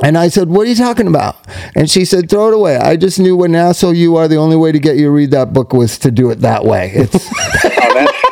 [0.02, 1.36] And I said, What are you talking about?
[1.76, 2.78] And she said, Throw it away.
[2.78, 4.28] I just knew what an asshole you are.
[4.28, 6.64] The only way to get you to read that book was to do it that
[6.66, 6.92] way.
[6.96, 7.30] It's,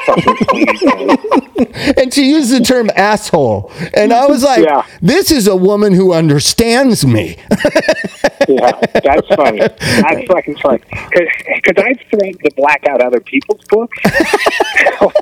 [1.98, 3.72] and she used the term asshole.
[3.94, 4.86] And I was like, Yeah.
[5.02, 7.38] This is a woman who understands me.
[8.48, 8.72] Yeah,
[9.04, 9.60] that's funny.
[9.60, 10.80] That's fucking funny.
[10.90, 13.98] Because I've threatened to black out other people's books.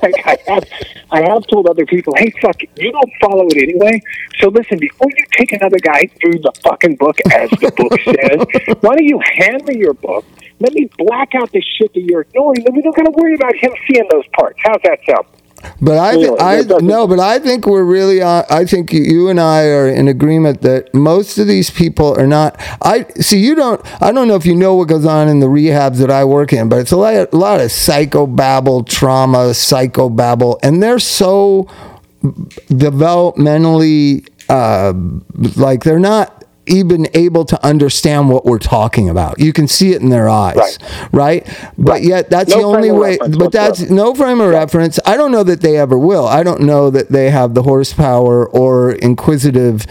[0.02, 0.64] like I have,
[1.10, 4.00] I have told other people, "Hey, fuck, it, you don't follow it anyway.
[4.38, 8.76] So listen, before you take another guy through the fucking book, as the book says,
[8.80, 10.24] why don't you hand me your book?
[10.60, 12.64] Let me black out the shit that you're ignoring.
[12.64, 14.58] Then we don't got to worry about him seeing those parts.
[14.62, 15.26] How's that sound?
[15.80, 16.40] But I, th- Really?
[16.40, 18.22] I no, but I think we're really.
[18.22, 22.26] On, I think you and I are in agreement that most of these people are
[22.26, 22.56] not.
[22.82, 23.40] I see.
[23.40, 23.80] You don't.
[24.02, 26.52] I don't know if you know what goes on in the rehabs that I work
[26.52, 31.68] in, but it's a lot, a lot of psychobabble, trauma, psychobabble, and they're so
[32.68, 34.92] developmentally uh,
[35.56, 39.38] like they're not even able to understand what we're talking about.
[39.40, 40.78] You can see it in their eyes,
[41.12, 41.46] right?
[41.76, 43.18] But yet that's No the only way.
[43.18, 44.98] But that's no frame of reference.
[45.04, 46.26] I don't know that they ever will.
[46.26, 49.86] I don't know that they have the horsepower or inquisitive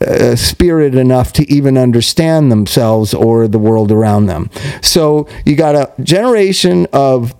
[0.00, 4.50] uh, spirit enough to even understand themselves or the world around them.
[4.82, 7.34] So you got a generation of,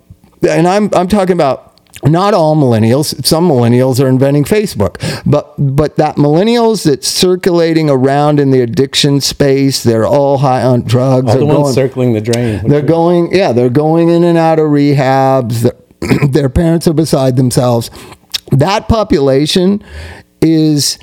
[0.47, 3.25] and I'm I'm talking about not all millennials.
[3.25, 9.21] Some millennials are inventing Facebook, but but that millennials that's circulating around in the addiction
[9.21, 11.27] space, they're all high on drugs.
[11.27, 12.67] All they're the ones going- circling the drain.
[12.67, 15.61] they're going, yeah, they're going in and out of rehabs.
[15.61, 17.89] Their, their parents are beside themselves.
[18.51, 19.83] That population
[20.41, 20.99] is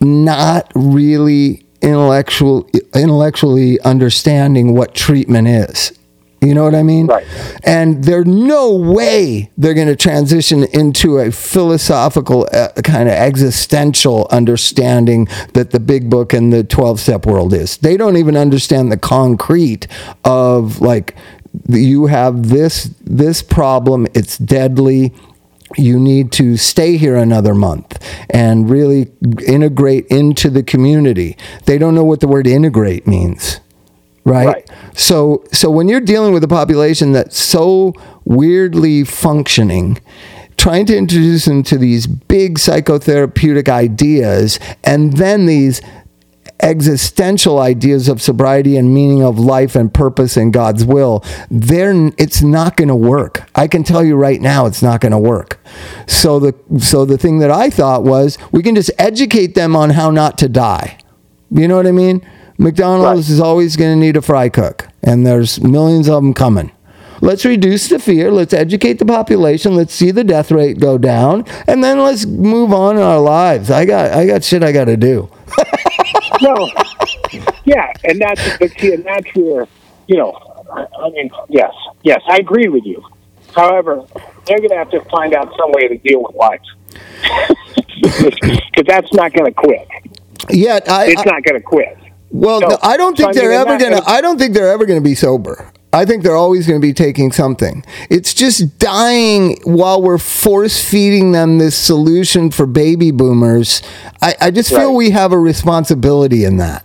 [0.00, 5.95] not really intellectual, intellectually understanding what treatment is.
[6.42, 7.06] You know what I mean?
[7.06, 7.26] Right.
[7.64, 14.28] And there's no way they're going to transition into a philosophical, uh, kind of existential
[14.30, 17.78] understanding that the big book and the 12 step world is.
[17.78, 19.86] They don't even understand the concrete
[20.24, 21.16] of like,
[21.68, 25.12] you have this this problem it's deadly
[25.76, 27.98] you need to stay here another month
[28.30, 29.10] and really
[29.46, 33.60] integrate into the community they don't know what the word integrate means
[34.26, 34.46] right?
[34.46, 34.70] Right.
[34.94, 39.98] So so when you're dealing with a population that's so weirdly functioning,
[40.56, 45.80] trying to introduce them to these big psychotherapeutic ideas and then these
[46.60, 52.42] existential ideas of sobriety and meaning of life and purpose and God's will, they're, it's
[52.42, 53.48] not going to work.
[53.54, 55.60] I can tell you right now, it's not going to work.
[56.06, 59.90] So the so the thing that I thought was we can just educate them on
[59.90, 60.98] how not to die.
[61.50, 62.26] You know what I mean?
[62.58, 63.34] McDonald's Right.
[63.34, 66.72] is always going to need a fry cook, and there's millions of them coming.
[67.20, 68.30] Let's reduce the fear.
[68.30, 69.74] Let's educate the population.
[69.74, 73.70] Let's see the death rate go down, and then let's move on in our lives.
[73.70, 75.30] I got I got shit I got to do.
[76.42, 76.70] No,
[77.64, 79.66] yeah, and that's but see, and that's where
[80.06, 80.32] you know,
[80.70, 83.02] I, mean, yes, yes, I agree with you.
[83.54, 84.04] However,
[84.46, 86.60] they're going to have to find out some way to deal with life
[88.02, 89.88] because that's not going to quit.
[90.50, 91.96] Yet I, It's I not going to quit.
[92.36, 94.02] Well, so- no, I don't think I they're ever gonna.
[94.06, 95.70] I don't think they're ever gonna be sober.
[95.92, 97.82] I think they're always going to be taking something.
[98.10, 103.80] It's just dying while we're force feeding them this solution for baby boomers.
[104.20, 104.94] I, I just feel Right.
[104.96, 106.84] we have a responsibility in that.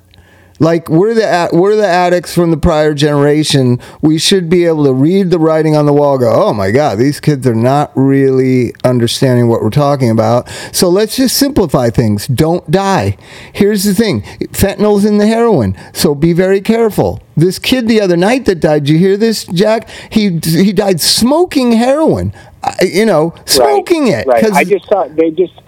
[0.62, 3.80] Like we're the we're the addicts from the prior generation.
[4.00, 6.19] We should be able to read the writing on the wall.
[6.19, 10.47] Go, oh my God, these kids are not really understanding what we're talking about.
[10.71, 12.28] So let's just simplify things.
[12.28, 13.17] Don't die.
[13.52, 14.21] Here's the thing:
[14.52, 17.24] fentanyl's in the heroin, so be very careful.
[17.36, 18.88] This kid the other night that died.
[18.88, 19.89] You hear this, Jack?
[20.12, 22.36] He he died smoking heroin.
[22.63, 24.28] I, you know, smoking it.
[24.28, 24.45] Right.
[24.52, 25.60] I just saw they just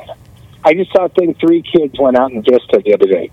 [0.63, 1.33] I just saw a thing.
[1.33, 3.31] Three kids went out in Vista the other day.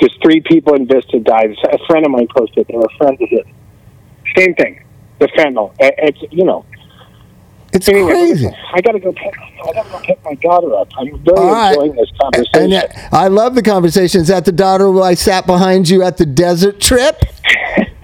[0.00, 1.56] Just three people in Vista died.
[1.72, 2.66] A friend of mine posted.
[2.68, 3.44] They were friends of his.
[4.36, 4.84] Same thing.
[5.18, 5.74] The fentanyl.
[5.80, 6.64] It's you know.
[7.72, 8.48] it's Anyway, crazy.
[8.72, 9.12] I gotta go.
[9.12, 10.88] Pick, I gotta go pick my daughter up.
[10.96, 11.70] I'm right.
[11.72, 12.72] enjoying this conversation.
[12.72, 14.20] And uh, I love the conversation.
[14.20, 17.20] Is that the daughter who I sat behind you at the desert trip?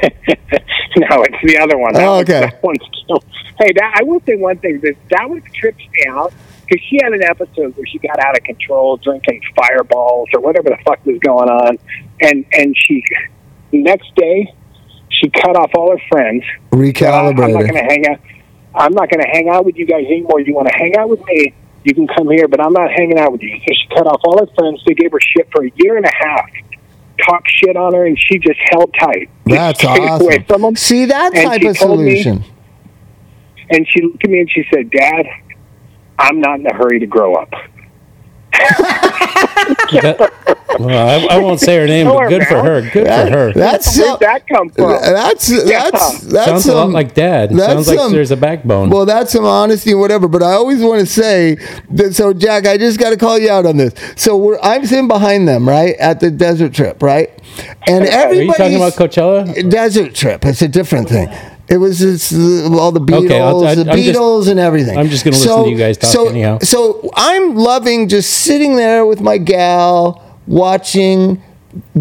[0.03, 1.95] no, it's the other one.
[1.95, 2.41] That Oh, okay.
[2.41, 3.23] That one's still.
[3.57, 4.81] Hey, that, I will say one thing.
[4.81, 6.35] That that one trips me out
[6.67, 10.71] because she had an episode where she got out of control, drinking fireballs or whatever
[10.71, 11.79] the fuck was going on,
[12.21, 13.03] and and she
[13.71, 14.53] the next day
[15.09, 16.45] she cut off all her friends.
[16.73, 18.21] Uh, I'm not going to hang out.
[18.75, 20.41] I'm not going to hang out with you guys anymore.
[20.41, 21.55] You want to hang out with me?
[21.85, 23.57] You can come here, but I'm not hanging out with you.
[23.59, 24.83] So she cut off all her friends.
[24.87, 26.47] They gave her shit for a year and a half.
[27.25, 29.31] Talked shit on her, and she just held tight.
[29.47, 30.45] That's away awesome.
[30.45, 30.77] from them.
[30.77, 32.45] See that type of told me- solution.
[33.71, 35.27] And she looked at me and she said, "Dad,
[36.19, 37.51] I'm not in a hurry to grow up."
[39.93, 40.31] That-
[40.79, 42.81] well, I, I won't say her name, but good for her.
[42.83, 43.53] Good for her.
[43.53, 44.91] That's Where'd that come from?
[44.91, 47.51] that's that's that's Sounds a lot like dad.
[47.51, 48.91] that's Sounds like there's a backbone.
[48.91, 50.27] Well, that's some honesty and whatever.
[50.29, 51.57] But I always want to say
[51.91, 52.15] that.
[52.15, 53.95] So, Jack, I just got to call you out on this.
[54.17, 57.31] So we're I'm sitting behind them, right, at the desert trip, right,
[57.87, 59.71] and Are you talking about Coachella?
[59.71, 60.45] desert trip?
[60.45, 61.29] It's a different thing.
[61.75, 64.97] It was it's, all the Beatles, Okay, I'll- I- the I'm just- Beatles, and everything.
[64.97, 66.61] I'm just gonna listen to you guys talk so, anyhow.
[66.61, 71.43] So I'm loving just sitting there with my gal watching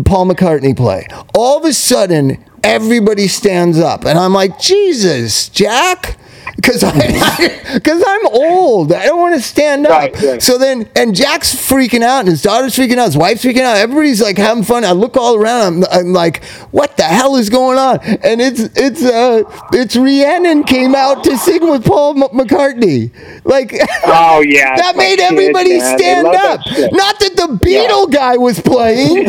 [0.06, 1.08] Paul McCartney play.
[1.34, 6.18] All of a sudden, everybody stands up, and I'm like, Jesus, Jack.
[6.64, 6.94] Because I
[7.74, 9.92] because I'm old, I don't want to stand up.
[9.92, 10.42] Right, right.
[10.42, 13.78] So then, and Jack's freaking out, and his daughter's freaking out, his wife's freaking out.
[13.78, 14.86] Everybody's like having fun.
[14.86, 15.64] I look all around.
[15.64, 18.00] I'm, I'm like, what the hell is going on?
[18.02, 23.12] And it's it's uh it's Rihanna came out to sing with Paul M- McCartney.
[23.46, 23.74] Like,
[24.06, 25.98] Oh yeah, that made kids, everybody man.
[25.98, 26.94] Stand love that up.
[26.94, 29.26] Not that the Beatle guy was playing.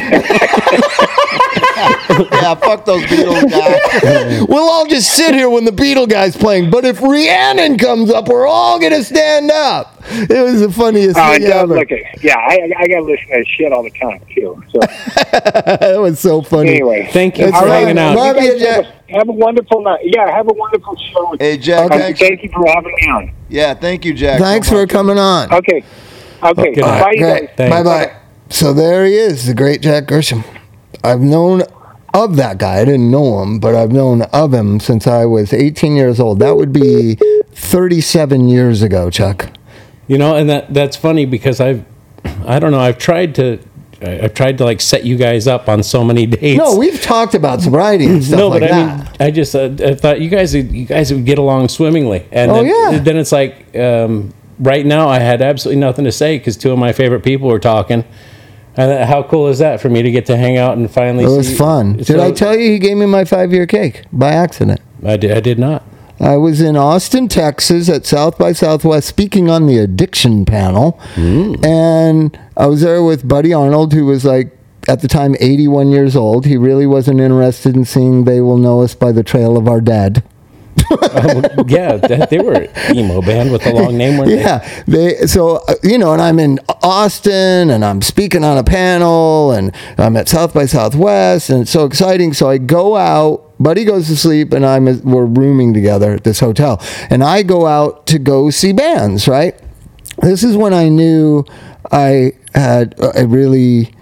[2.33, 4.47] yeah, fuck those Beatles guys.
[4.49, 6.71] we'll all just sit here when the Beatle guy's playing.
[6.71, 10.01] But if Rihanna comes up, we're all gonna stand up.
[10.07, 11.75] It was the funniest oh, and thing ever.
[11.75, 12.37] look at yeah.
[12.37, 14.63] I I got to listen to that shit all the time too.
[14.71, 14.79] So
[15.33, 16.71] that was so funny.
[16.71, 17.81] anyway, Thank you It's for all right.
[17.81, 18.17] hanging out.
[18.17, 18.85] Love you, Jack.
[18.85, 20.01] have, a, have a wonderful night.
[20.05, 21.37] Yeah, have a wonderful show.
[21.39, 21.91] Hey, Jack.
[21.91, 22.13] Okay.
[22.13, 23.33] Thank you for having me on.
[23.49, 24.41] Yeah, thank you, Jack.
[24.41, 25.53] Thanks so for coming on.
[25.53, 25.85] Okay,
[26.43, 26.75] okay.
[26.75, 27.01] Good night.
[27.03, 27.49] Bye, you guys.
[27.57, 28.17] Bye, bye.
[28.51, 30.45] So there he is, the great Jack Grisham.
[31.05, 31.63] I've known
[32.13, 32.79] of that guy.
[32.81, 36.39] I didn't know him, but I've known of him since I was 18 years old.
[36.39, 37.17] That would be
[37.53, 39.51] 37 years ago, Chuck.
[40.07, 41.85] You know, and that that's funny because I've
[42.47, 43.59] I don't know, I've tried to
[44.03, 46.59] I've tried to like set you guys up on so many dates.
[46.59, 48.99] No, we've talked about sobriety and stuff no, like but I that.
[48.99, 52.27] mean, I just uh, I thought you guys would, you guys would get along swimmingly,
[52.33, 52.99] and Oh, then, yeah.
[52.99, 56.79] then it's like um, right now I had absolutely nothing to say because two of
[56.79, 58.05] my favorite people were talking.
[58.77, 61.25] And how cool is that for me to get to hang out and finally?
[61.25, 61.95] it was see- fun.
[61.99, 64.81] Did So- I tell you he gave me my five year cake by accident?
[65.05, 65.33] I did.
[65.37, 65.85] I did not.
[66.21, 70.99] I was in Austin, Texas at South by Southwest speaking on the addiction panel.
[71.17, 71.65] Mm.
[71.65, 74.57] And I was there with Buddy Arnold, who was like,
[74.87, 76.47] at the time, 81 years old.
[76.47, 79.81] He really wasn't interested in seeing They Will Know Us by the Trail of Our
[79.81, 80.23] Dead.
[81.67, 84.19] Yeah, they were emo band with a long name.
[84.19, 88.59] Weren't Yeah, they so uh, you know, and I'm in Austin, and I'm speaking on
[88.59, 92.33] a panel, and I'm at South by Southwest, and it's so exciting.
[92.33, 93.53] So I go out.
[93.59, 97.67] Buddy goes to sleep, and I'm we're rooming together at this hotel, and I go
[97.67, 99.27] out to go see bands.
[99.29, 99.59] Right,
[100.19, 101.45] this is when I knew
[101.91, 103.95] I had a really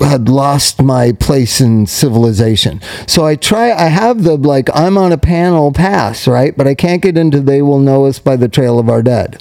[0.00, 2.80] had lost my place in civilization.
[3.06, 6.56] So I try, I have the like, I'm on a panel pass, right?
[6.56, 9.40] But I can't get into They Will Know Us by the Trail of Our Dead.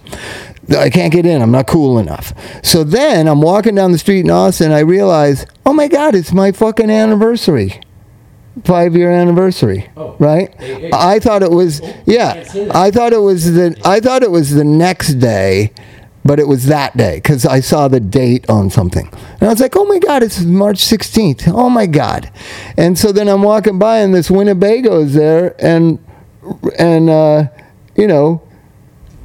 [0.69, 1.41] I can't get in.
[1.41, 2.33] I'm not cool enough.
[2.63, 4.71] So then I'm walking down the street in Austin.
[4.71, 7.81] I realize, oh my God, it's my fucking anniversary.
[8.63, 10.55] Five year anniversary, oh, right?
[10.93, 12.45] I thought it was, yeah.
[12.71, 15.73] I thought it was the, I thought it was the next day,
[16.25, 19.09] but it was that day because I saw the date on something.
[19.11, 21.51] And I was like, oh my God, it's March 16th.
[21.53, 22.31] Oh my God.
[22.77, 26.03] And so then I'm walking by and this Winnebago's there and,
[26.79, 27.47] and, uh,
[27.95, 28.41] you know,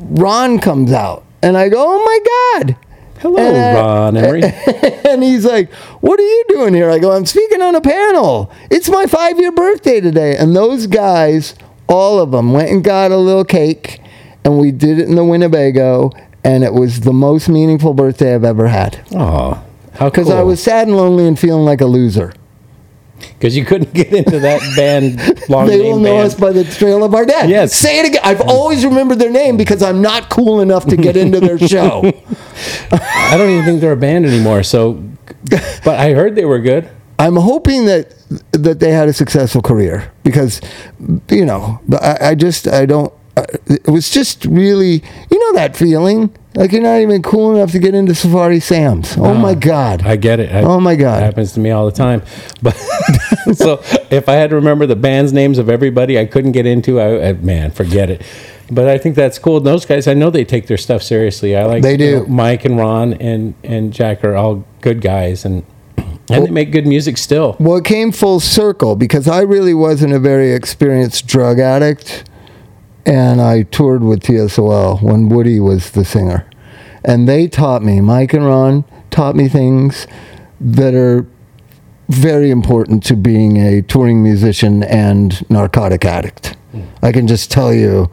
[0.00, 2.76] Ron comes out and I go, oh my God.
[3.20, 4.42] Hello, And Ron Emory.
[5.04, 6.88] and he's like, What are you doing here?
[6.88, 8.52] I go, I'm speaking on a panel.
[8.70, 10.37] It's my five year birthday today.
[10.37, 11.56] And those guys,
[11.88, 14.00] all of them, went and got a little cake
[14.44, 16.12] and we did it in the Winnebago.
[16.44, 19.05] And it was the most meaningful birthday I've ever had.
[19.14, 19.62] Oh,
[19.94, 20.37] how Because cool!
[20.37, 22.33] I was sad and lonely and feeling like a loser.
[23.18, 25.48] because you couldn't get into that band.
[25.48, 26.27] Long They will know band.
[26.29, 27.51] us by the trail of our dead.
[27.51, 27.74] Yes.
[27.74, 28.20] Say it again.
[28.24, 32.03] I've always remembered their name because I'm not cool enough to get into their show.
[32.92, 34.62] I don't even think they're a band anymore.
[34.62, 35.03] So,
[35.51, 36.88] but I heard they were good.
[37.18, 38.14] I'm hoping that
[38.53, 40.61] that they had a successful career because
[41.31, 45.53] you know but I, I just I don't Uh, it was just really you know
[45.55, 49.16] that feeling like you're not even cool enough to get into Safari Sam's.
[49.16, 50.03] Oh my ah, God!
[50.03, 50.53] I get it.
[50.53, 51.22] I, Oh my God.
[51.22, 52.22] It happens to me all the time.
[52.62, 52.72] But
[53.55, 57.01] so if I had to remember the band's names of everybody I couldn't get into,
[57.01, 58.22] I, I man, forget it.
[58.70, 59.61] But I think that's cool.
[59.61, 61.57] Those guys, I know they take their stuff seriously.
[61.57, 62.18] I like They you do.
[62.20, 65.64] know, Mike and Ron and and Jack are all good guys, and
[66.31, 67.57] and they make good music still.
[67.61, 72.29] Well, it came full circle because I really wasn't a very experienced drug addict,
[73.09, 76.49] and I toured with TSOL when Woody was the singer,
[77.03, 78.01] and they taught me.
[78.03, 80.07] Mike and Ron taught me things
[80.61, 81.27] that are
[82.09, 86.57] very important to being a touring musician and narcotic addict.
[87.03, 88.11] I can just tell you,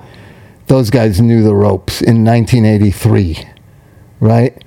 [0.67, 3.47] those guys knew the ropes in 1983,
[4.21, 4.63] right?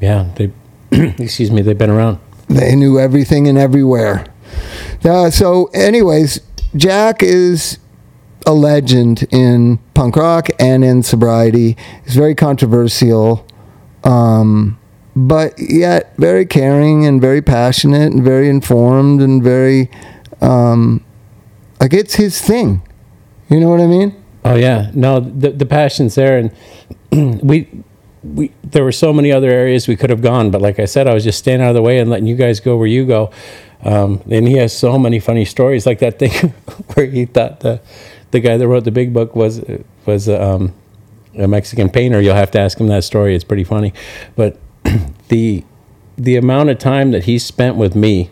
[0.00, 0.52] Yeah, they.
[0.90, 2.18] excuse me, they've been around.
[2.48, 4.26] They knew everything and everywhere.
[5.04, 6.40] Uh, so, anyways,
[6.74, 7.78] Jack is
[8.46, 11.76] a legend in punk rock and in sobriety.
[12.04, 13.46] He's very controversial,
[14.04, 14.78] um,
[15.14, 19.90] but yet very caring and very passionate and very informed and very
[20.40, 21.04] um,
[21.80, 22.82] like it's his thing.
[23.48, 24.14] You know what I mean?
[24.44, 27.68] Oh yeah, no, the the passion's there, and we
[28.22, 31.06] we there were so many other areas we could have gone, but like I said,
[31.06, 33.06] I was just staying out of the way and letting you guys go where you
[33.06, 33.30] go.
[33.84, 36.32] Um, and he has so many funny stories, like that thing
[36.94, 37.80] where he thought the
[38.30, 39.62] the guy that wrote the big book was
[40.06, 40.74] was um,
[41.36, 42.20] a Mexican painter.
[42.20, 43.92] You'll have to ask him that story; it's pretty funny.
[44.36, 44.58] But
[45.28, 45.64] the
[46.16, 48.30] the amount of time that he spent with me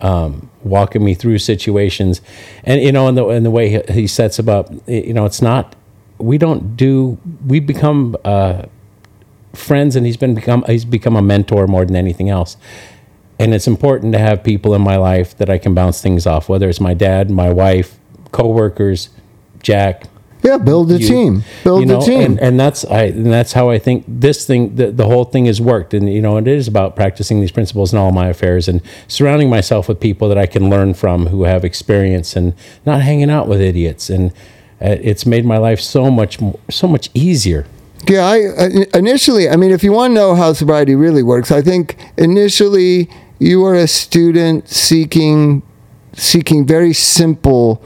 [0.00, 2.20] um, walking me through situations,
[2.64, 5.42] and you know, in the in the way he, he sets up, you know, it's
[5.42, 5.76] not.
[6.18, 7.18] We don't do.
[7.46, 8.66] We become uh,
[9.54, 12.56] friends, and he's been become he's become a mentor more than anything else.
[13.38, 16.48] And it's important to have people in my life that I can bounce things off,
[16.48, 17.98] whether it's my dad, my wife,
[18.30, 19.08] coworkers,
[19.62, 20.04] Jack,
[20.42, 21.44] Yeah, build a you- team.
[21.64, 22.20] Build you know, a team.
[22.22, 25.46] and, and that's I and that's how I think this thing the, the whole thing
[25.46, 28.66] has worked and you know it is about practicing these principles in all my affairs
[28.68, 32.54] and surrounding myself with people that I can learn from who have experience and
[32.84, 34.30] not hanging out with idiots and
[34.80, 36.38] uh, it's made my life so much
[36.70, 37.64] so much easier
[38.08, 41.52] Yeah, I uh, initially, I mean, if you want to know how sobriety really works,
[41.52, 43.08] I think initially
[43.38, 45.62] you are a student seeking
[46.14, 47.80] seeking very simple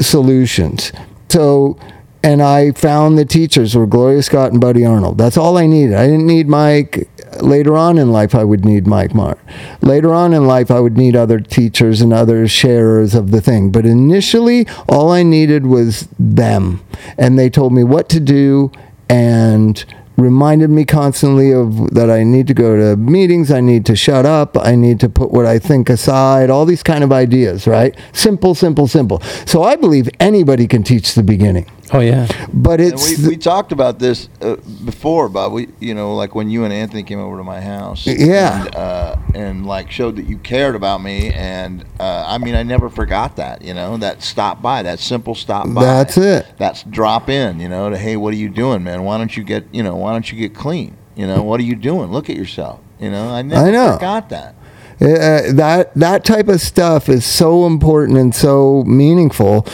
[0.00, 0.92] solutions.
[1.28, 1.78] So,
[2.22, 5.18] and I found the teachers were Gloria Scott and Buddy Arnold.
[5.18, 5.94] That's all I needed.
[5.94, 7.08] I didn't need Mike.
[7.40, 9.36] later on in life, I would need Mike Marr.
[9.82, 13.70] Later on in life, I would need other teachers and other sharers of the thing.
[13.70, 16.82] But initially, all I needed was them.
[17.18, 18.72] And they told me what to do
[19.08, 19.84] and
[20.16, 24.24] reminded me constantly of that I need to go to meetings, I need to shut
[24.26, 27.94] up, I need to put what I think aside, all these kind of ideas, right?
[28.12, 29.20] Simple, simple, simple.
[29.44, 31.70] So I believe anybody can teach the beginning.
[31.92, 32.26] Oh yeah.
[32.52, 35.52] But it's we, we talked about this uh, before, Bob.
[35.52, 38.06] We, you know, like when you and Anthony came over to my house.
[38.06, 38.64] Yeah.
[38.64, 42.62] And, uh, and like showed that you cared about me, and uh, I mean, I
[42.62, 43.62] never forgot that.
[43.62, 45.84] You know, that stop by, that simple stop by.
[45.84, 46.46] That's it.
[46.58, 47.60] That's drop in.
[47.60, 49.04] You know, to hey, what are you doing, man?
[49.04, 50.96] Why don't you get, you know, why don't you get clean?
[51.14, 52.10] You know, what are you doing?
[52.10, 52.80] Look at yourself.
[52.98, 53.92] You know, I never I know.
[53.94, 54.54] forgot that.
[54.98, 59.66] Uh, that that type of stuff is so important and so meaningful.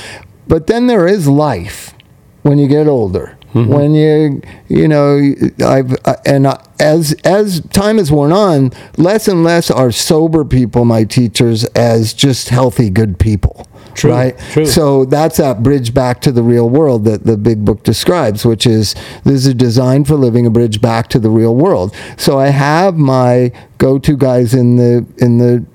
[0.49, 1.95] But then there is life
[2.43, 3.37] when you get older.
[3.55, 5.21] When you you know
[5.63, 10.43] I've uh, and I, as as time has worn on, less and less are sober
[10.43, 13.67] people my teachers as just healthy good people.
[13.95, 14.39] True, right?
[14.53, 14.65] true.
[14.65, 18.67] So that's that bridge back to the real world that the big book describes, which
[18.67, 21.95] is this is designed for living a bridge back to the real world.
[22.17, 25.67] So I have my go-to guys in the in the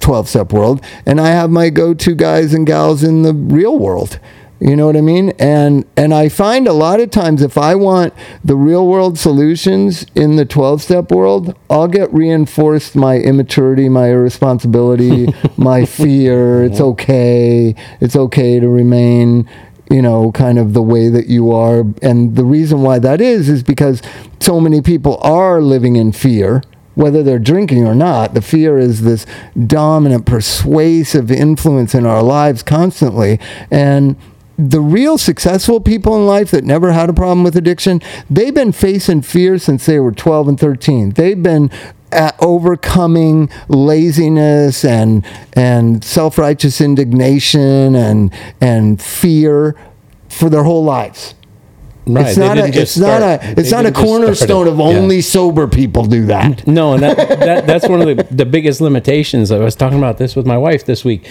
[0.00, 4.20] 12 step world and I have my go-to guys and gals in the real world.
[4.58, 5.30] You know what I mean?
[5.38, 10.06] And and I find a lot of times if I want the real world solutions
[10.14, 15.28] in the 12 step world, I'll get reinforced my immaturity, my irresponsibility,
[15.58, 16.64] my fear.
[16.64, 17.74] It's okay.
[18.00, 19.48] It's okay to remain
[19.90, 21.84] you know, kind of the way that you are.
[22.02, 24.02] And the reason why that is, is because
[24.40, 26.60] so many people are living in fear,
[26.96, 28.34] whether they're drinking or not.
[28.34, 29.26] The fear is this
[29.66, 33.38] dominant, persuasive influence in our lives constantly.
[33.70, 34.16] And
[34.58, 38.00] the real successful people in life that never had a problem with addiction,
[38.30, 41.10] they've been facing fear since they were 12 and 13.
[41.10, 41.70] They've been
[42.12, 49.76] at overcoming laziness and and self-righteous indignation and and fear
[50.28, 51.34] for their whole lives.
[52.06, 52.28] Right.
[52.28, 54.84] It's not a it's not a it's not a didn't just start cornerstone of Yeah.
[54.84, 56.64] only sober people do that.
[56.66, 59.50] No, and that, that that's one of the, the biggest limitations.
[59.50, 61.28] I was talking about this with my wife this week,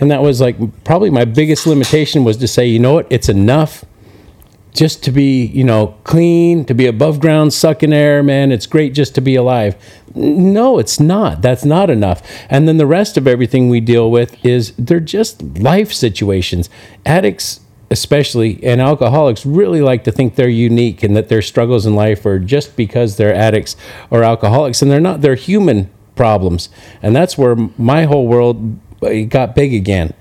[0.00, 3.28] and that was like probably my biggest limitation was to say, you know what, it's
[3.28, 3.84] enough
[4.74, 8.52] just to be, you know, clean, to be above ground, sucking air, man.
[8.52, 9.74] It's great just to be alive.
[10.14, 11.42] No, it's not.
[11.42, 12.22] That's not enough.
[12.48, 16.70] And then the rest of everything we deal with is they're just life situations.
[17.04, 21.94] Addicts especially and alcoholics really like to think they're unique and that their struggles in
[21.94, 23.76] life are just because they're addicts
[24.10, 26.68] or alcoholics and they're not they're human problems
[27.02, 30.12] and that's where my whole world it got big again.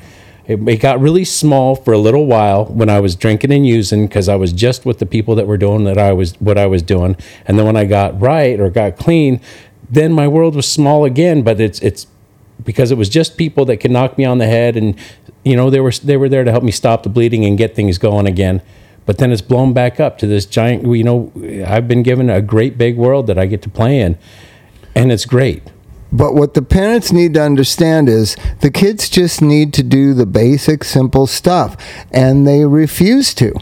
[0.46, 4.08] It, it got really small for a little while when I was drinking and using
[4.08, 6.68] because I was just with the people that were doing that I was what I
[6.68, 7.18] was doing.
[7.46, 9.42] And then when I got right or got clean
[9.90, 12.08] then my world was small again but it's it's
[12.64, 14.96] because it was just people that could knock me on the head and
[15.44, 17.76] you know they were they were there to help me stop the bleeding and get
[17.76, 18.62] things going again.
[19.06, 21.32] But then it's blown back up to this giant you know
[21.66, 24.18] I've been given a great big world that I get to play in
[24.96, 25.64] and it's great
[26.12, 30.26] But what the parents need to understand is the kids just need to do the
[30.26, 31.76] basic, simple stuff,
[32.12, 33.54] and they refuse to.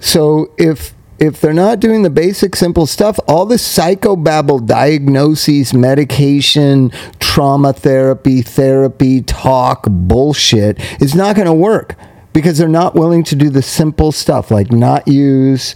[0.00, 6.92] So if if they're not doing the basic, simple stuff, all the psychobabble diagnoses, medication,
[7.18, 11.96] trauma therapy, therapy, talk, bullshit is not going to work
[12.32, 15.74] because they're not willing to do the simple stuff like not use,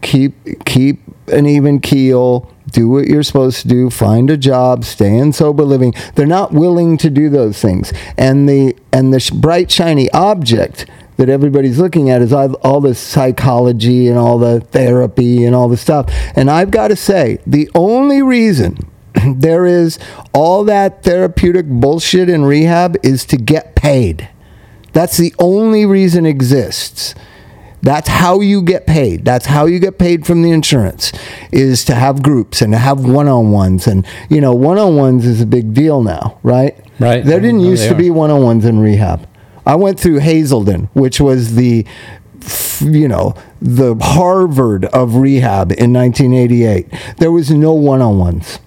[0.00, 5.16] keep keep an even keel, do what you're supposed to do, find a job, stay
[5.16, 5.94] in sober living.
[6.14, 7.92] They're not willing to do those things.
[8.16, 12.98] And the and the sh- bright shiny object that everybody's looking at is all, this
[12.98, 16.12] psychology and all the therapy and all the stuff.
[16.34, 18.78] And I've got to say, the only reason
[19.36, 19.98] there is
[20.32, 24.28] all that therapeutic bullshit in rehab is to get paid.
[24.92, 27.14] That's the only reason exists.
[27.84, 29.26] That's how you get paid.
[29.26, 31.12] That's how you get paid from the insurance
[31.52, 35.74] is to have groups and to have one-on-ones and you know one-on-ones is a big
[35.74, 36.74] deal now, right?
[36.98, 37.22] Right.
[37.22, 39.28] There didn't used to be one-on-ones in rehab.
[39.66, 41.86] I went through Hazelden, which was the
[42.80, 46.88] you know, the Harvard of rehab in 1988.
[47.18, 48.58] There was no one-on-ones.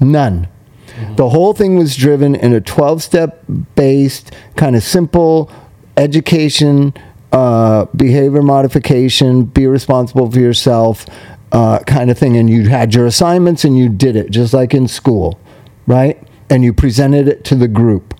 [0.00, 0.48] None.
[0.86, 1.14] Mm-hmm.
[1.16, 3.44] The whole thing was driven in a 12 step
[3.74, 5.50] based, kind of simple
[5.96, 6.94] education,
[7.32, 11.06] uh, behavior modification, be responsible for yourself
[11.52, 12.36] uh, kind of thing.
[12.36, 15.38] And you had your assignments and you did it just like in school,
[15.86, 16.22] right?
[16.50, 18.14] And you presented it to the group.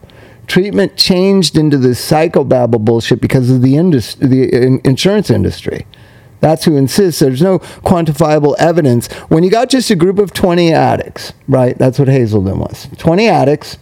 [0.46, 5.86] Treatment changed into this psychobabble bullshit because of the industry, the in- insurance industry.
[6.40, 7.20] That's who insists.
[7.20, 9.06] There's no quantifiable evidence.
[9.28, 11.78] When you got just a group of 20 addicts, right?
[11.78, 12.88] That's what Hazelden was.
[12.98, 13.78] 20 addicts.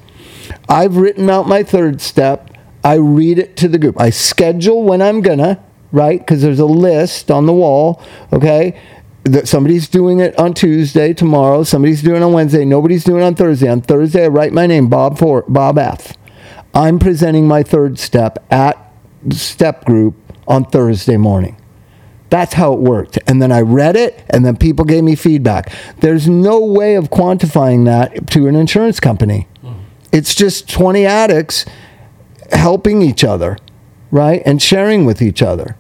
[0.69, 2.51] I've written out my third step.
[2.83, 4.01] I read it to the group.
[4.01, 5.63] I schedule when I'm gonna,
[5.93, 6.19] right?
[6.19, 8.03] Because there's a list on the wall,
[8.33, 8.81] okay?
[9.25, 11.63] That somebody's doing it on Tuesday, tomorrow.
[11.63, 12.65] Somebody's doing it on Wednesday.
[12.65, 13.69] Nobody's doing it on Thursday.
[13.69, 16.17] On Thursday, I write my name, Bob for Bob F.
[16.73, 18.79] I'm presenting my third step at
[19.31, 20.15] step group
[20.49, 21.57] on Thursday morning.
[22.31, 23.19] That's how it worked.
[23.27, 25.73] And then I read it, and then people gave me feedback.
[25.99, 29.49] There's no way of quantifying that to an insurance company.
[29.63, 29.75] Mm.
[30.13, 31.67] It's just 20 addicts
[32.53, 33.57] helping each other,
[34.11, 34.43] right?
[34.45, 35.77] And sharing with each other.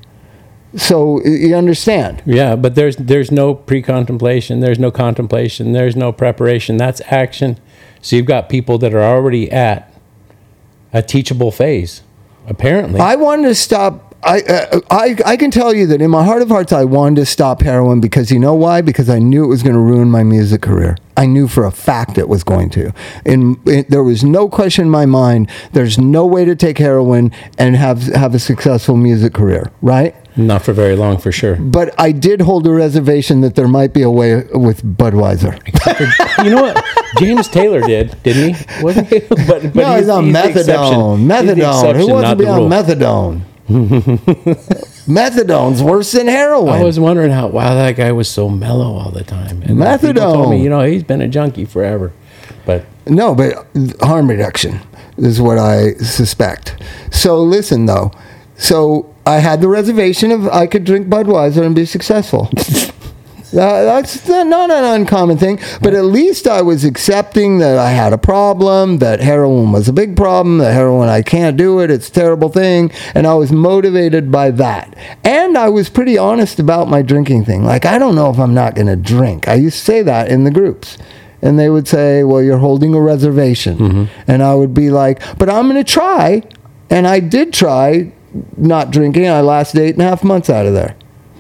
[0.76, 2.22] So you understand?
[2.24, 6.76] Yeah, but there's there's no pre-contemplation, there's no contemplation, there's no preparation.
[6.76, 7.58] That's action.
[8.02, 9.92] So you've got people that are already at
[10.92, 12.02] a teachable phase,
[12.46, 13.00] apparently.
[13.00, 14.09] I wanted to stop.
[14.22, 17.16] I, uh, I I can tell you that in my heart of hearts, I wanted
[17.16, 18.82] to stop heroin because you know why?
[18.82, 20.96] Because I knew it was going to ruin my music career.
[21.16, 22.92] I knew for a fact it was going to.
[23.24, 25.50] And it, there was no question in my mind.
[25.72, 30.14] There's no way to take heroin and have have a successful music career, right?
[30.36, 31.56] Not for very long, for sure.
[31.56, 35.54] But I did hold a reservation that there might be a way with Budweiser.
[36.44, 36.84] you know what?
[37.18, 38.82] James Taylor did, didn't he?
[38.82, 39.20] Wasn't he?
[39.28, 40.74] But, but no, he's, on the exception.
[40.74, 41.26] methadone.
[41.26, 41.96] Methadone.
[41.96, 42.68] Who wants to be on rule.
[42.68, 43.42] methadone?
[45.06, 46.68] Methadone's worse than heroin.
[46.68, 49.62] I was wondering how wow that guy was so mellow all the time.
[49.62, 50.50] And people told Methadone.
[50.50, 52.12] me, you know, he's been a junkie forever.
[52.66, 53.66] But No, but
[54.00, 54.80] harm reduction
[55.16, 56.82] is what I suspect.
[57.10, 58.10] So listen though.
[58.56, 62.50] So I had the reservation of I could drink Budweiser and be successful.
[63.52, 68.12] Uh, that's not an uncommon thing, but at least I was accepting that I had
[68.12, 72.08] a problem, that heroin was a big problem, that heroin, I can't do it, it's
[72.08, 74.96] a terrible thing, and I was motivated by that.
[75.24, 77.64] And I was pretty honest about my drinking thing.
[77.64, 79.48] Like, I don't know if I'm not going to drink.
[79.48, 80.96] I used to say that in the groups.
[81.42, 84.10] And they would say, Well, you're holding a reservation.
[84.28, 86.42] And I would be like, But I'm going to try.
[86.90, 88.12] And I did try
[88.58, 89.26] not drinking.
[89.26, 90.96] I lasted eight and a half months out of there,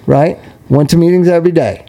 [0.06, 0.38] right?
[0.70, 1.84] Went to meetings every day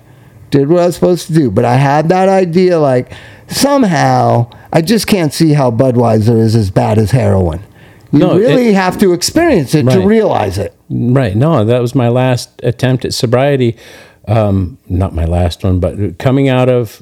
[0.52, 1.49] did what I was supposed to do.
[1.49, 3.12] But I had that idea like
[3.47, 7.62] somehow I just can't see how Budweiser is as bad as heroin.
[8.12, 10.76] You No, really it- have to experience it to realize it.
[10.89, 11.36] Right.
[11.36, 13.78] No, that was my last attempt at sobriety.
[14.28, 17.02] Um, not my last one, but coming out of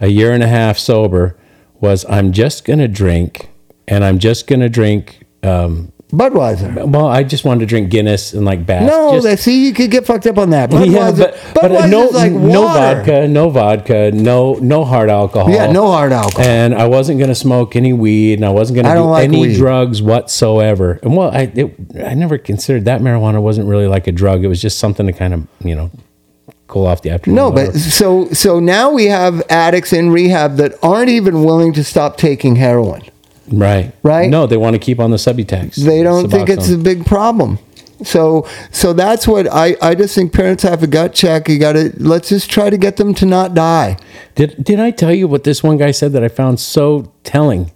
[0.00, 1.36] a year and a half sober
[1.80, 3.50] was I'm just going to drink
[3.86, 5.20] and I'm just going to drink.
[5.42, 6.86] Um, Budweiser.
[6.90, 8.86] well, I just wanted to drink Guinness and like Bass.
[8.86, 10.68] No, just, that see you could get fucked up on that.
[10.70, 11.10] Budweiser, yeah,
[11.54, 15.50] but, but no, like no vodka, no vodka, no, no hard alcohol.
[15.50, 16.44] Yeah, no hard alcohol.
[16.44, 19.24] And I wasn't going to smoke any weed, and I wasn't going to do like
[19.24, 19.56] any weed.
[19.56, 21.00] drugs whatsoever.
[21.02, 24.44] And well, I it, I never considered that marijuana wasn't really like a drug.
[24.44, 25.90] It was just something to kind of you know
[26.66, 27.36] cool off the afternoon.
[27.36, 31.82] No, but so so now we have addicts in rehab that aren't even willing to
[31.82, 33.02] stop taking heroin.
[33.48, 34.28] Right, right?
[34.28, 35.76] No, they want to keep on the Subutex.
[35.76, 37.58] They don't think it's a big problem.
[38.04, 41.48] So so that's what I, I just think parents have a gut check.
[41.48, 43.96] You gotta let's just try to get them to not die.
[44.34, 47.70] Did did I tell you what this one guy said that I found so telling?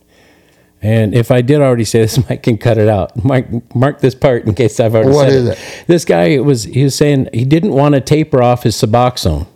[0.82, 3.24] And if I did already say this, Mike can cut it out.
[3.24, 5.52] Mark mark this part in case I've already What said is it.
[5.58, 5.84] it?
[5.86, 9.46] This guy was he was saying he didn't want to taper off his Suboxone.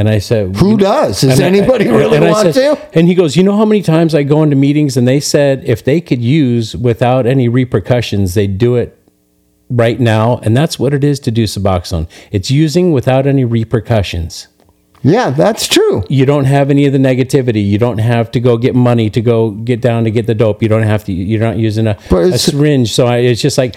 [0.00, 1.20] And I said, Who does?
[1.20, 2.98] Does and I- anybody really and want said- to?
[2.98, 5.62] And he goes, you know how many times I go into meetings and they said
[5.66, 8.96] if they could use without any repercussions, they'd do it
[9.68, 10.38] right now.
[10.38, 12.08] And that's what it is to do Suboxone.
[12.32, 14.48] It's using without any repercussions
[15.02, 16.02] Yeah, that's true.
[16.08, 17.62] you don't have any of the negativity.
[17.66, 20.62] You don't have to go get money to go get down to get the dope.
[20.62, 21.12] You don't have to.
[21.12, 22.92] You're not using a, a syringe.
[22.94, 23.76] So I, it's just like,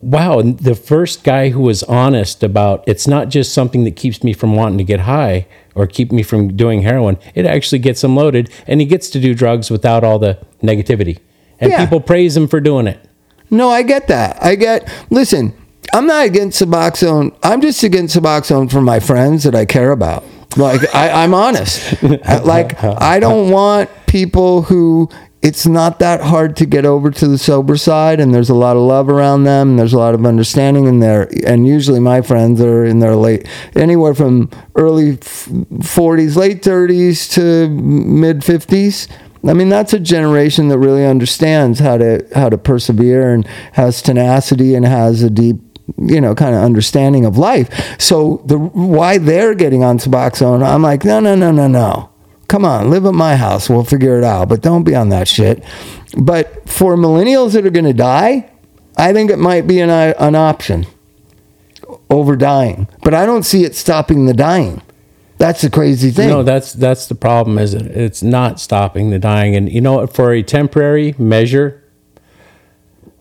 [0.00, 0.40] wow.
[0.40, 4.54] The first guy who was honest about it's not just something that keeps me from
[4.54, 7.18] wanting to get high or keep me from doing heroin.
[7.34, 11.18] It actually gets him loaded, and he gets to do drugs without all the negativity.
[11.60, 11.84] And Yeah.
[11.84, 12.98] people praise him for doing it.
[13.50, 14.38] No, I get that.
[14.42, 14.88] I get.
[15.10, 15.52] Listen,
[15.92, 17.34] I'm not against Suboxone.
[17.42, 20.24] I'm just against Suboxone for my friends that I care about.
[20.56, 22.02] Like I, I'm honest.
[22.44, 25.08] like I don't want people who
[25.44, 28.76] it's not that hard to get over to the sober side, and there's a lot
[28.76, 31.28] of love around them, and there's a lot of understanding in there.
[31.46, 37.68] And usually, my friends are in their late, anywhere from early 40s, late 30s to
[37.68, 39.06] mid 50s.
[39.46, 44.00] I mean, that's a generation that really understands how to how to persevere and has
[44.00, 45.56] tenacity and has a deep,
[45.98, 47.68] you know, kind of understanding of life.
[48.00, 52.13] So the why they're getting on Suboxone, I'm like, no, no, no, no, no.
[52.54, 53.68] Come on, live at my house.
[53.68, 54.48] We'll figure it out.
[54.48, 55.64] But don't be on that shit.
[56.16, 58.48] But for millennials that are going to die,
[58.96, 60.86] I think it might be an an option.
[62.08, 62.86] over dying.
[63.02, 64.82] But I don't see it stopping the dying.
[65.38, 66.28] That's the crazy thing.
[66.28, 67.58] No, that's that's the problem.
[67.58, 67.88] Is it?
[67.88, 71.82] It's not stopping the dying, and you know, for a temporary measure,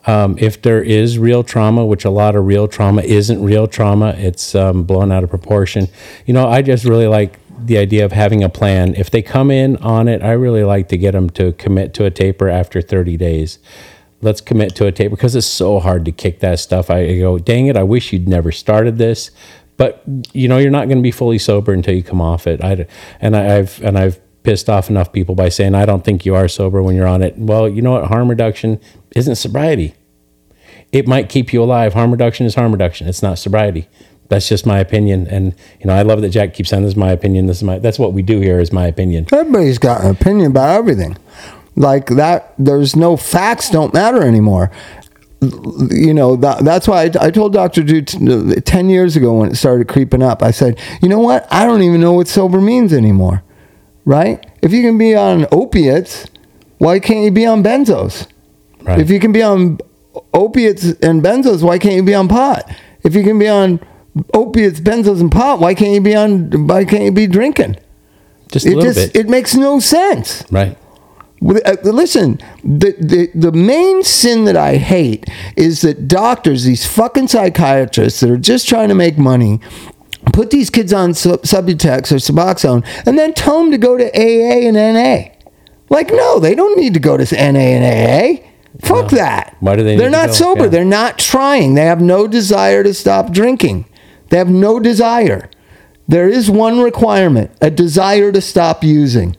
[0.05, 4.09] um, if there is real trauma, which a lot of real trauma isn't real trauma,
[4.09, 5.87] it's um, blown out of proportion.
[6.27, 8.93] You know, I just really like the idea of having a plan.
[8.95, 12.05] If they come in on it, I really like to get them to commit to
[12.05, 13.59] a taper after 30 days.
[14.21, 16.89] Let's commit to a taper because it's so hard to kick that stuff.
[16.89, 19.31] I go, dang it, I wish you'd never started this.
[19.77, 22.63] But you know, you're not going to be fully sober until you come off it.
[22.63, 22.87] I,
[23.19, 26.35] and I, I've and I've pissed off enough people by saying I don't think you
[26.35, 27.37] are sober when you're on it.
[27.37, 28.05] Well, you know what?
[28.05, 28.79] Harm reduction
[29.15, 29.95] isn't sobriety.
[30.91, 31.93] It might keep you alive.
[31.93, 33.07] Harm reduction is harm reduction.
[33.07, 33.87] It's not sobriety.
[34.33, 35.27] That's just my opinion.
[35.27, 37.45] And you know, I love that Jack keeps saying this is my opinion.
[37.45, 39.27] This is my that's what we do here is my opinion.
[39.31, 41.17] Everybody's got an opinion about everything.
[41.75, 44.71] Like that, there's no facts don't matter anymore.
[45.41, 47.83] You know, that, that's why I, I told Dr.
[47.83, 51.45] Drew t- 10 years ago when it started creeping up, I said, you know what?
[51.51, 53.43] I don't even know what sober means anymore.
[54.05, 54.43] Right?
[54.63, 56.25] If you can be on opiates,
[56.79, 58.27] why can't you be on benzos?
[58.81, 58.99] Right.
[58.99, 59.79] If you can be on
[60.33, 62.63] opiates and benzos, why can't you be on pot?
[63.03, 63.79] If you can be on
[64.33, 66.67] opiates, benzos, and pot, why can't you be on?
[66.67, 67.77] Why can't you be drinking?
[68.51, 69.25] just a It little just bit.
[69.25, 70.43] it makes no sense.
[70.51, 70.77] right.
[71.43, 75.25] Uh, Listen, the, the the main sin that I hate
[75.57, 79.59] is that doctors, these fucking psychiatrists that are just trying to make money,
[80.31, 84.05] put these kids on Sub- Subutex or Suboxone and then tell them to go to
[84.15, 85.33] AA and NA.
[85.89, 87.83] Like, no, they don't need to go to NA and
[88.39, 88.43] AA.
[88.79, 89.57] Fuck that.
[89.59, 90.63] Why do they They're not sober.
[90.63, 90.69] Yeah.
[90.69, 91.73] They're not trying.
[91.75, 93.85] They have no desire to stop drinking.
[94.33, 95.47] They have no desire.
[96.07, 99.37] There is one requirement: a desire to stop using.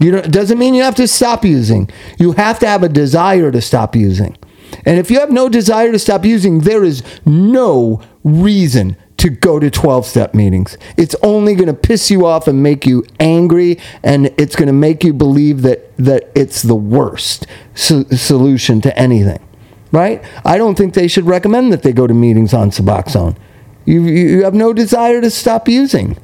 [0.00, 1.88] You it doesn't mean you have to stop using.
[2.18, 4.36] You have to have a desire to stop using.
[4.84, 9.60] And if you have no desire to stop using, there is no reason to go
[9.60, 10.76] to 12 step meetings.
[10.96, 14.72] It's only going to piss you off and make you angry and it's going to
[14.72, 17.46] make you believe that that it's the worst
[17.76, 19.38] so- solution to anything.
[19.92, 20.20] Right?
[20.44, 23.36] I don't think they should recommend that they go to meetings on Suboxone.
[23.86, 26.18] You you have no desire to stop using.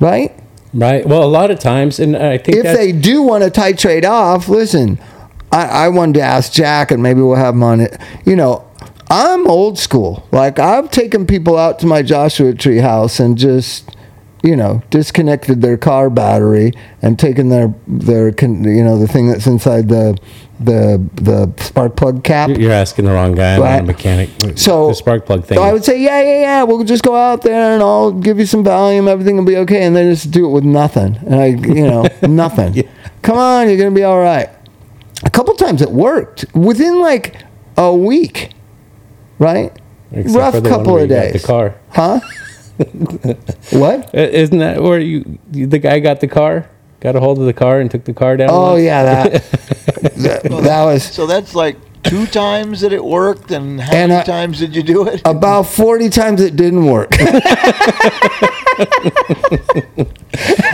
[0.00, 0.32] Right?
[0.72, 1.04] Right.
[1.06, 4.48] Well, a lot of times, and I think if they do want to titrate off,
[4.48, 4.98] listen,
[5.50, 8.00] I, I wanted to ask Jack, and maybe we'll have him on it.
[8.24, 8.64] You know,
[9.10, 10.26] I'm old school.
[10.30, 13.96] Like I've taken people out to my Joshua Tree house and just,
[14.42, 16.72] you know, disconnected their car battery
[17.02, 20.18] and taken their their you know the thing that's inside the
[20.60, 22.50] the the spark plug cap.
[22.50, 23.54] you're asking the wrong guy.
[23.54, 24.30] I'm not a mechanic.
[24.56, 25.56] So the spark plug thing.
[25.56, 26.62] So I would say, yeah, yeah, yeah.
[26.64, 29.08] We'll just go out there and I'll give you some volume.
[29.08, 29.84] Everything will be okay.
[29.84, 31.16] And they just do it with nothing.
[31.16, 32.88] And I, you know, nothing.
[33.22, 34.48] Come on, you're gonna be all right.
[35.24, 37.42] A couple times it worked within like
[37.76, 38.50] a week,
[39.38, 39.76] right?
[40.12, 41.40] Except Rough for the one couple of days.
[41.40, 41.74] The car.
[41.90, 42.20] Huh?
[43.72, 44.14] what?
[44.14, 46.70] Isn't that where you, you the guy got the car,
[47.00, 48.50] got a hold of the car and took the car down?
[48.50, 48.82] Oh once?
[48.84, 49.32] yeah, that
[50.16, 54.24] that, that was So that's like two times that it worked, and how And, many
[54.24, 55.22] times did you do it?
[55.24, 57.10] about forty times it didn't work.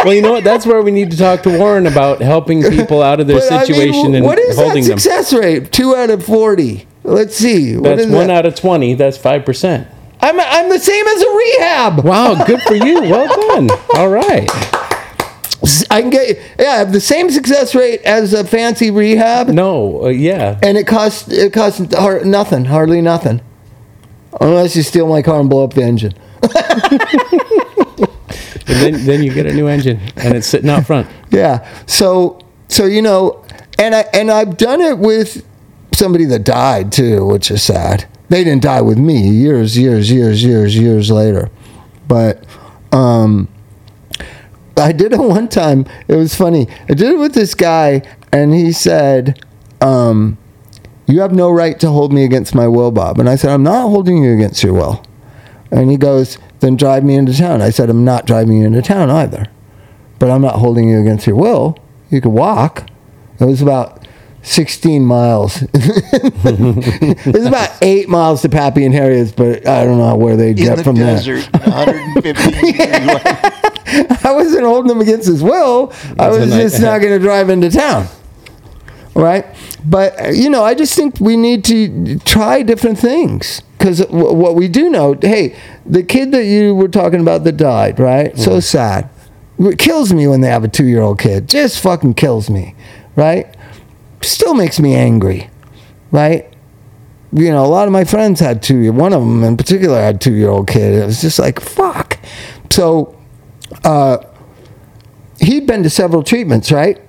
[0.04, 0.44] Well, you know what?
[0.44, 3.50] That's where we need to talk to Warren about helping people out of their But,
[3.52, 4.98] I mean, situation and what is holding that them.
[4.98, 5.72] success rate?
[5.72, 6.86] Two out of forty.
[7.02, 7.74] Let's see.
[7.74, 8.36] That's is one that?
[8.38, 8.92] out of twenty.
[8.94, 9.88] That's five percent.
[10.24, 12.04] I'm I'm the same as a rehab.
[12.04, 13.02] Wow, good for you.
[13.02, 13.68] Well done.
[13.94, 14.48] All right.
[15.90, 20.04] I can get yeah, I have the same success rate as a fancy rehab, No,
[20.04, 20.58] uh, yeah.
[20.62, 23.40] and it costs it costs har- nothing, hardly nothing,
[24.40, 26.14] unless you steal my car and blow up the engine.
[28.66, 31.06] And then then you get a new engine and it's sitting out front.
[31.30, 31.68] Yeah.
[31.86, 33.44] So so you know,
[33.78, 35.44] and I and I've done it with
[35.92, 38.06] somebody that died too, which is sad.
[38.28, 39.28] They didn't die with me.
[39.28, 41.50] Years, years, years, years, years later,
[42.08, 42.44] but
[42.92, 43.48] um,
[44.76, 45.86] I did it one time.
[46.08, 46.68] It was funny.
[46.88, 48.02] I did it with this guy,
[48.32, 49.44] and he said,
[49.80, 50.38] um,
[51.06, 53.62] "You have no right to hold me against my will, Bob." And I said, "I'm
[53.62, 55.04] not holding you against your will."
[55.70, 58.82] And he goes, "Then drive me into town." I said, "I'm not driving you into
[58.82, 59.48] town either."
[60.18, 61.76] but I'm not holding you against your will.
[62.10, 62.88] You could walk.
[63.40, 64.03] It was about
[64.44, 65.62] 16 miles.
[65.74, 70.64] it's about eight miles to Pappy and Harriet's, but I don't know where they'd in
[70.66, 74.18] get the from desert, 150 there.
[74.24, 75.92] I wasn't holding him against his will.
[76.18, 78.06] I was That's a nice- just not going to drive into town.
[79.14, 79.46] Right?
[79.84, 83.62] But, uh, you know, I just think we need to try different things.
[83.78, 87.56] Because w- what we do know, hey, the kid that you were talking about that
[87.56, 88.36] died, right?
[88.38, 89.08] So sad.
[89.58, 91.48] It kills me when they have a two year old kid.
[91.48, 92.74] Just fucking kills me,
[93.14, 93.53] right?
[94.24, 95.50] Still makes me angry,
[96.10, 96.50] right?
[97.34, 98.92] you know, a lot of my friends had two.
[98.92, 100.94] One of them in particular had two year old kid.
[100.94, 102.18] It was just like fuck.
[102.70, 103.18] So,
[103.82, 104.18] uh,
[105.40, 107.00] he'd been to several treatments, right?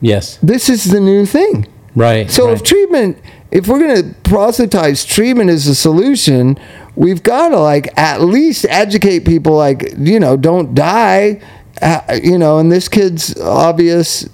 [0.00, 0.38] Yes.
[0.38, 1.66] This is the new thing.
[1.94, 2.28] Right.
[2.30, 2.54] So right.
[2.54, 3.18] if treatment,
[3.52, 6.58] if we're going to proselytize treatment as a solution,
[6.96, 11.40] we've got to like at least educate people, like you know, don't die.
[11.82, 14.28] Uh, you know, and this kid's obvious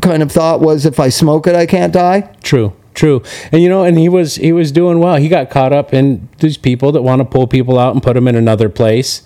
[0.00, 2.22] kind of thought was, if I smoke it, I can't die.
[2.42, 3.22] True, true.
[3.52, 5.16] And you know, and he was he was doing well.
[5.16, 8.14] He got caught up in these people that want to pull people out and put
[8.14, 9.22] them in another place,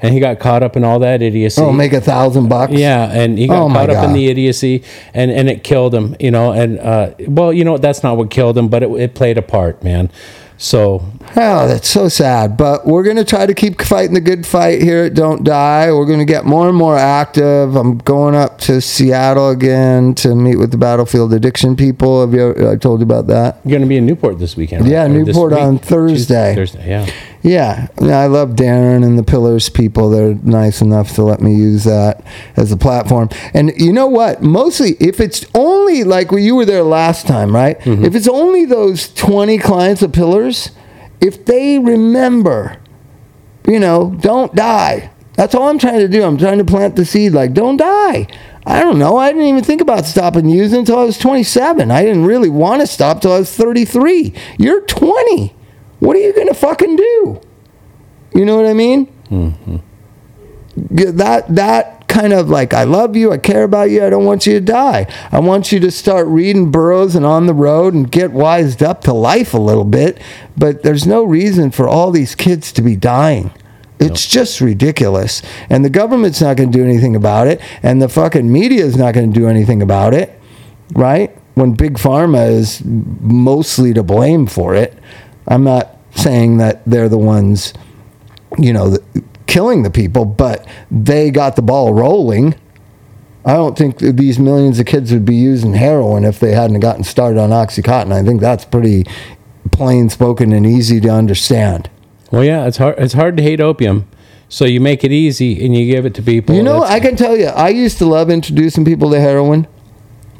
[0.00, 1.60] and he got caught up in all that idiocy.
[1.60, 2.72] Oh, make a thousand bucks.
[2.72, 6.14] yeah, and he got Oh, caught up in the idiocy, and and it killed him.
[6.20, 9.14] You know, and uh, well, you know, that's not what killed him, but it, it
[9.16, 10.10] played a part, man.
[10.60, 11.02] So
[11.36, 12.56] Oh, that's so sad.
[12.56, 15.90] But we're going to try to keep fighting the good fight here at Don't Die.
[15.92, 17.76] We're going to get more and more active.
[17.76, 22.20] I'm going up to Seattle again to meet with the Battlefield Addiction people.
[22.20, 22.68] Have you?
[22.70, 23.60] I told you about that.
[23.64, 24.86] you're going to be in Newport this weekend.
[24.86, 25.04] Yeah.
[25.04, 25.60] Or Newport week?
[25.60, 26.54] on Thursday.
[26.54, 27.10] Tuesday, Thursday, yeah.
[27.42, 30.10] Yeah, I love Darren and the Pillars people.
[30.10, 32.22] They're nice enough to let me use that
[32.56, 33.30] as a platform.
[33.54, 34.42] And you know what?
[34.42, 37.78] Mostly, if it's only like when you were there last time, right?
[37.80, 38.04] Mm-hmm.
[38.04, 40.70] If it's only those 20 clients of Pillars,
[41.20, 42.76] if they remember,
[43.66, 45.10] you know, don't die.
[45.34, 46.22] That's all I'm trying to do.
[46.22, 48.26] I'm trying to plant the seed, like, don't die.
[48.66, 49.16] I don't know.
[49.16, 51.90] I didn't even think about stopping using until I was 27.
[51.90, 54.34] I didn't really want to stop till I was 33.
[54.58, 55.54] You're 20.
[56.00, 57.40] What are you going to fucking do?
[58.34, 59.08] You know what I mean?
[60.90, 64.24] Yeah, That that kind of like I love you, I care about you, I don't
[64.24, 65.06] want you to die.
[65.30, 69.00] I want you to start reading Burroughs and on the road and get wised up
[69.02, 70.20] to life a little bit.
[70.56, 73.52] But there's no reason for all these kids to be dying.
[74.00, 75.42] It's just ridiculous.
[75.68, 77.60] And the government's not going to do anything about it.
[77.82, 80.40] And the fucking media is not going to do anything about it.
[80.94, 81.36] Right?
[81.54, 84.98] When Big Pharma is mostly to blame for it.
[85.48, 87.72] I'm not saying that they're the ones,
[88.58, 88.96] you know,
[89.46, 92.54] killing the people, but they got the ball rolling.
[93.44, 97.04] I don't think these millions of kids would be using heroin if they hadn't gotten
[97.04, 98.12] started on Oxycontin.
[98.12, 99.06] I think that's pretty
[99.72, 101.88] plain spoken and easy to understand.
[102.30, 102.98] Well, yeah, it's hard.
[102.98, 104.06] It's hard to hate opium.
[104.48, 106.54] So you make it easy and you give it to people.
[106.54, 109.66] You know, I can tell you, I used to love introducing people to heroin.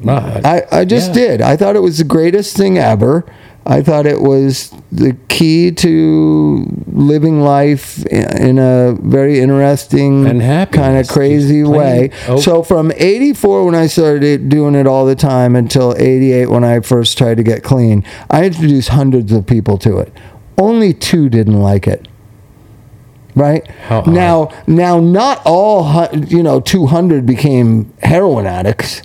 [0.07, 1.13] Ah, I, I just Yeah.
[1.13, 1.41] did.
[1.41, 3.25] I thought it was the greatest thing ever.
[3.65, 10.41] I thought it was the key to living life in a very interesting And
[10.71, 12.09] kind of crazy way.
[12.27, 12.41] open.
[12.41, 16.79] So from 84 when I started doing it all the time until 88 when I
[16.79, 20.11] first tried to get clean, I introduced hundreds of people to it.
[20.57, 22.07] Only two didn't like it.
[23.35, 23.65] Right?
[23.89, 24.07] Odd.
[24.07, 29.03] now now not all you know 200 became heroin addicts.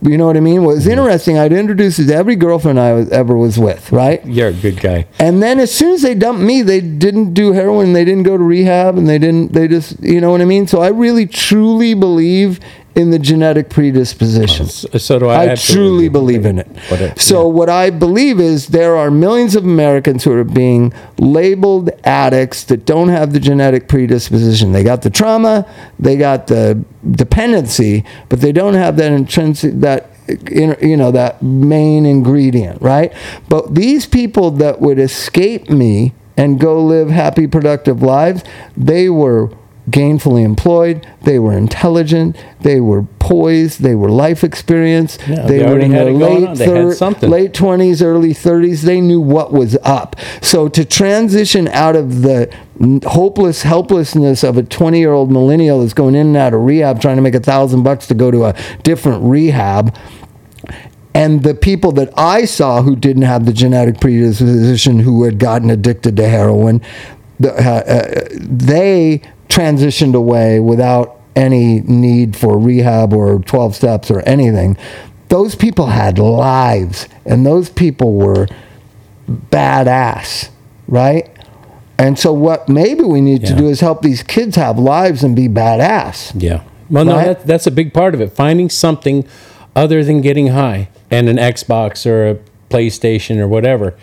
[0.00, 0.62] You know what I mean?
[0.62, 4.24] What was interesting, I'd introduce it to every girlfriend I was, ever was with, right?
[4.24, 5.06] you're a good guy.
[5.18, 8.36] And then as soon as they dumped me, they didn't do heroin, they didn't go
[8.38, 10.68] to rehab, and they didn't, they just, you know what I mean?
[10.68, 12.60] So I really truly believe
[12.98, 14.66] in the genetic predisposition.
[14.66, 15.52] So, so do I.
[15.52, 17.20] I truly believe in it.
[17.20, 22.64] So what I believe is there are millions of Americans who are being labeled addicts
[22.64, 24.72] that don't have the genetic predisposition.
[24.72, 25.64] They got the trauma,
[25.98, 30.10] they got the dependency, but they don't have that intrinsic that
[30.50, 33.12] you know that main ingredient, right?
[33.48, 38.42] But these people that would escape me and go live happy productive lives,
[38.76, 39.50] they were
[39.90, 45.64] gainfully employed, they were intelligent, they were poised, they were life experienced, Yeah, they, they
[45.64, 46.54] were in had their late on.
[46.54, 50.16] They had thir- late 20s, early 30s, they knew what was up.
[50.42, 52.54] So to transition out of the
[53.06, 57.00] hopeless helplessness of a 20 year old millennial that's going in and out of rehab
[57.00, 59.96] trying to make a thousand bucks to go to a different rehab
[61.14, 65.68] and the people that I saw who didn't have the genetic predisposition, who had gotten
[65.68, 66.80] addicted to heroin,
[67.40, 69.22] the, uh, uh, they
[69.58, 74.76] transitioned away without any need for rehab or 12 steps or anything.
[75.28, 78.46] Those people had lives, and those people were
[79.28, 80.50] badass,
[80.86, 81.28] right?
[81.98, 85.34] And so, what maybe we need to do is help these kids have lives and
[85.34, 86.32] be badass.
[86.40, 86.62] Yeah.
[86.88, 88.32] Well, no, that, that's a big part of it.
[88.32, 89.26] Finding something
[89.76, 92.38] other than getting high and an Xbox or a
[92.70, 93.94] PlayStation or whatever.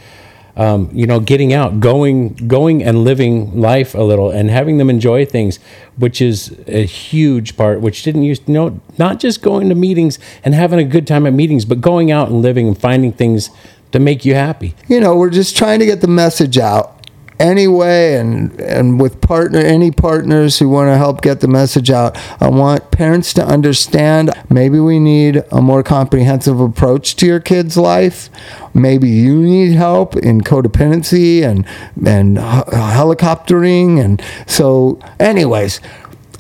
[0.58, 4.90] Um, you know, getting out, going, going and living life a little, and having them
[4.90, 5.60] enjoy things,
[5.98, 7.82] which is a huge part.
[7.82, 11.28] Which didn't use, you know, not just going to meetings and having a good time
[11.28, 13.50] at meetings, but going out and living and finding things
[13.92, 14.76] to make you happy.
[14.90, 16.95] you know, we're just trying to get the message out.
[17.40, 21.90] Any way and and with partner any partners who want to help get the message
[21.90, 27.40] out i want parents to understand maybe we need a more comprehensive approach to your
[27.40, 28.30] kid's life.
[28.74, 31.66] Maybe you need help in codependency and
[32.06, 35.80] and helicoptering and so anyways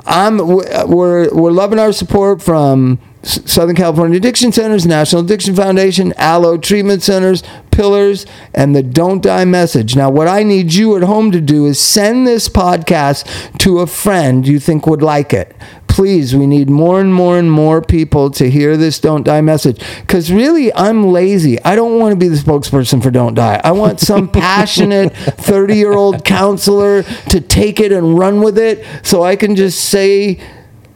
[0.05, 6.57] i'm we're we're loving our support from Southern California Addiction Centers, National Addiction Foundation, Alo
[6.57, 9.95] Treatment Centers, Pillars, and the Don't Die message.
[9.95, 13.87] Now, what I need you at home to do is send this podcast to a
[13.87, 15.55] friend you think would like it.
[15.87, 19.81] Please, we need more and more and more people to hear this Don't Die message.
[20.01, 21.59] Because really, I'm lazy.
[21.63, 23.61] I don't want to be the spokesperson for Don't Die.
[23.63, 28.85] I want some passionate 30 year old counselor to take it and run with it
[29.03, 30.39] so I can just say,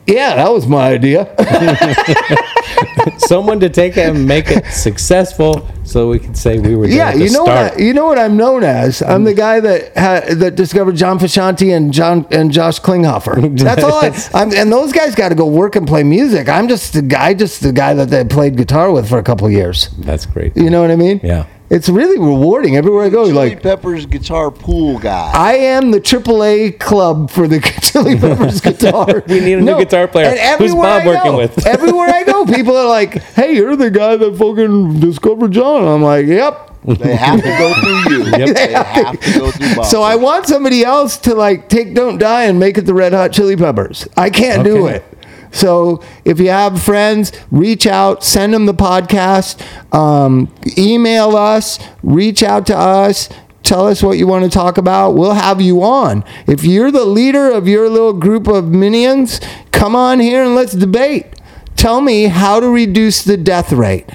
[0.09, 1.33] yeah, that was my idea.
[3.17, 7.13] Someone to take it and make it successful, so we can say we were Yeah,
[7.13, 7.73] you know start.
[7.73, 7.79] what?
[7.79, 9.01] I, you know what I'm known as.
[9.01, 13.57] I'm the guy that ha, that discovered John Frusciante and John and Josh Klinghoffer.
[13.59, 13.93] That's all.
[14.03, 16.49] I, I'm, and those guys got to go work and play music.
[16.49, 19.49] I'm just the guy, just the guy that they played guitar with for a couple
[19.49, 19.89] years.
[19.99, 20.55] That's great.
[20.57, 21.19] You know what I mean?
[21.23, 21.45] Yeah.
[21.69, 23.23] It's really rewarding everywhere I go.
[23.23, 25.31] Like the Chili Like Peppers guitar pool guy.
[25.35, 29.23] I am the AAA club for the Chili Peppers guitar.
[29.27, 30.27] We need a new guitar player.
[30.27, 31.67] and Who's everywhere Bob I go- working with?
[31.67, 36.01] everywhere I go, people are like, "Hey, you're the guy that fucking discovered John." I'm
[36.01, 38.25] like, "Yep." they have to go through you.
[38.37, 38.55] Yep.
[38.55, 39.85] They have to go through Bob.
[39.85, 43.13] So I want somebody else to like take Don't Die and make it the Red
[43.13, 44.07] Hot Chili Peppers.
[44.17, 45.03] I can't do it.
[45.51, 49.61] So if you have friends, reach out, send them the podcast,
[49.93, 53.29] um, email us, reach out to us.
[53.63, 55.11] Tell us what you want to talk about.
[55.11, 56.23] We'll have you on.
[56.47, 59.41] If you're the leader of your little group of minions,
[59.71, 61.27] come on here and let's debate.
[61.75, 64.09] Tell me how to reduce the death rate.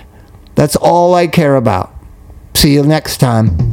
[0.54, 1.94] That's all I care about.
[2.54, 3.63] See you next time.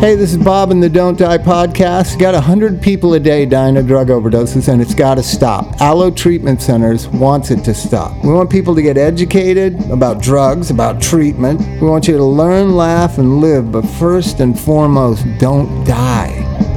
[0.00, 2.18] Hey, this is Bob in the Don't Die podcast.
[2.18, 5.78] Got 100 people a day dying of drug overdoses, and it's got to stop.
[5.78, 8.16] Alo Treatment Centers wants it to stop.
[8.24, 11.60] We want people to get educated about drugs, about treatment.
[11.82, 16.69] We want you to learn, laugh, and live, but first and foremost, don't die.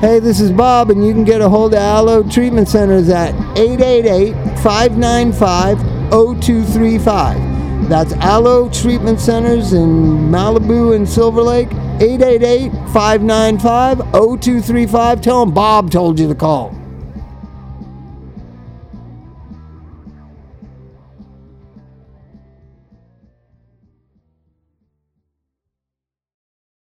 [0.00, 3.34] Hey, this is Bob, and you can get a hold of Alo Treatment Centers at
[3.58, 7.88] 888 595 0235.
[7.88, 15.20] That's Alo Treatment Centers in Malibu and Silver Lake, 888 595 0235.
[15.20, 16.77] Tell them Bob told you to call.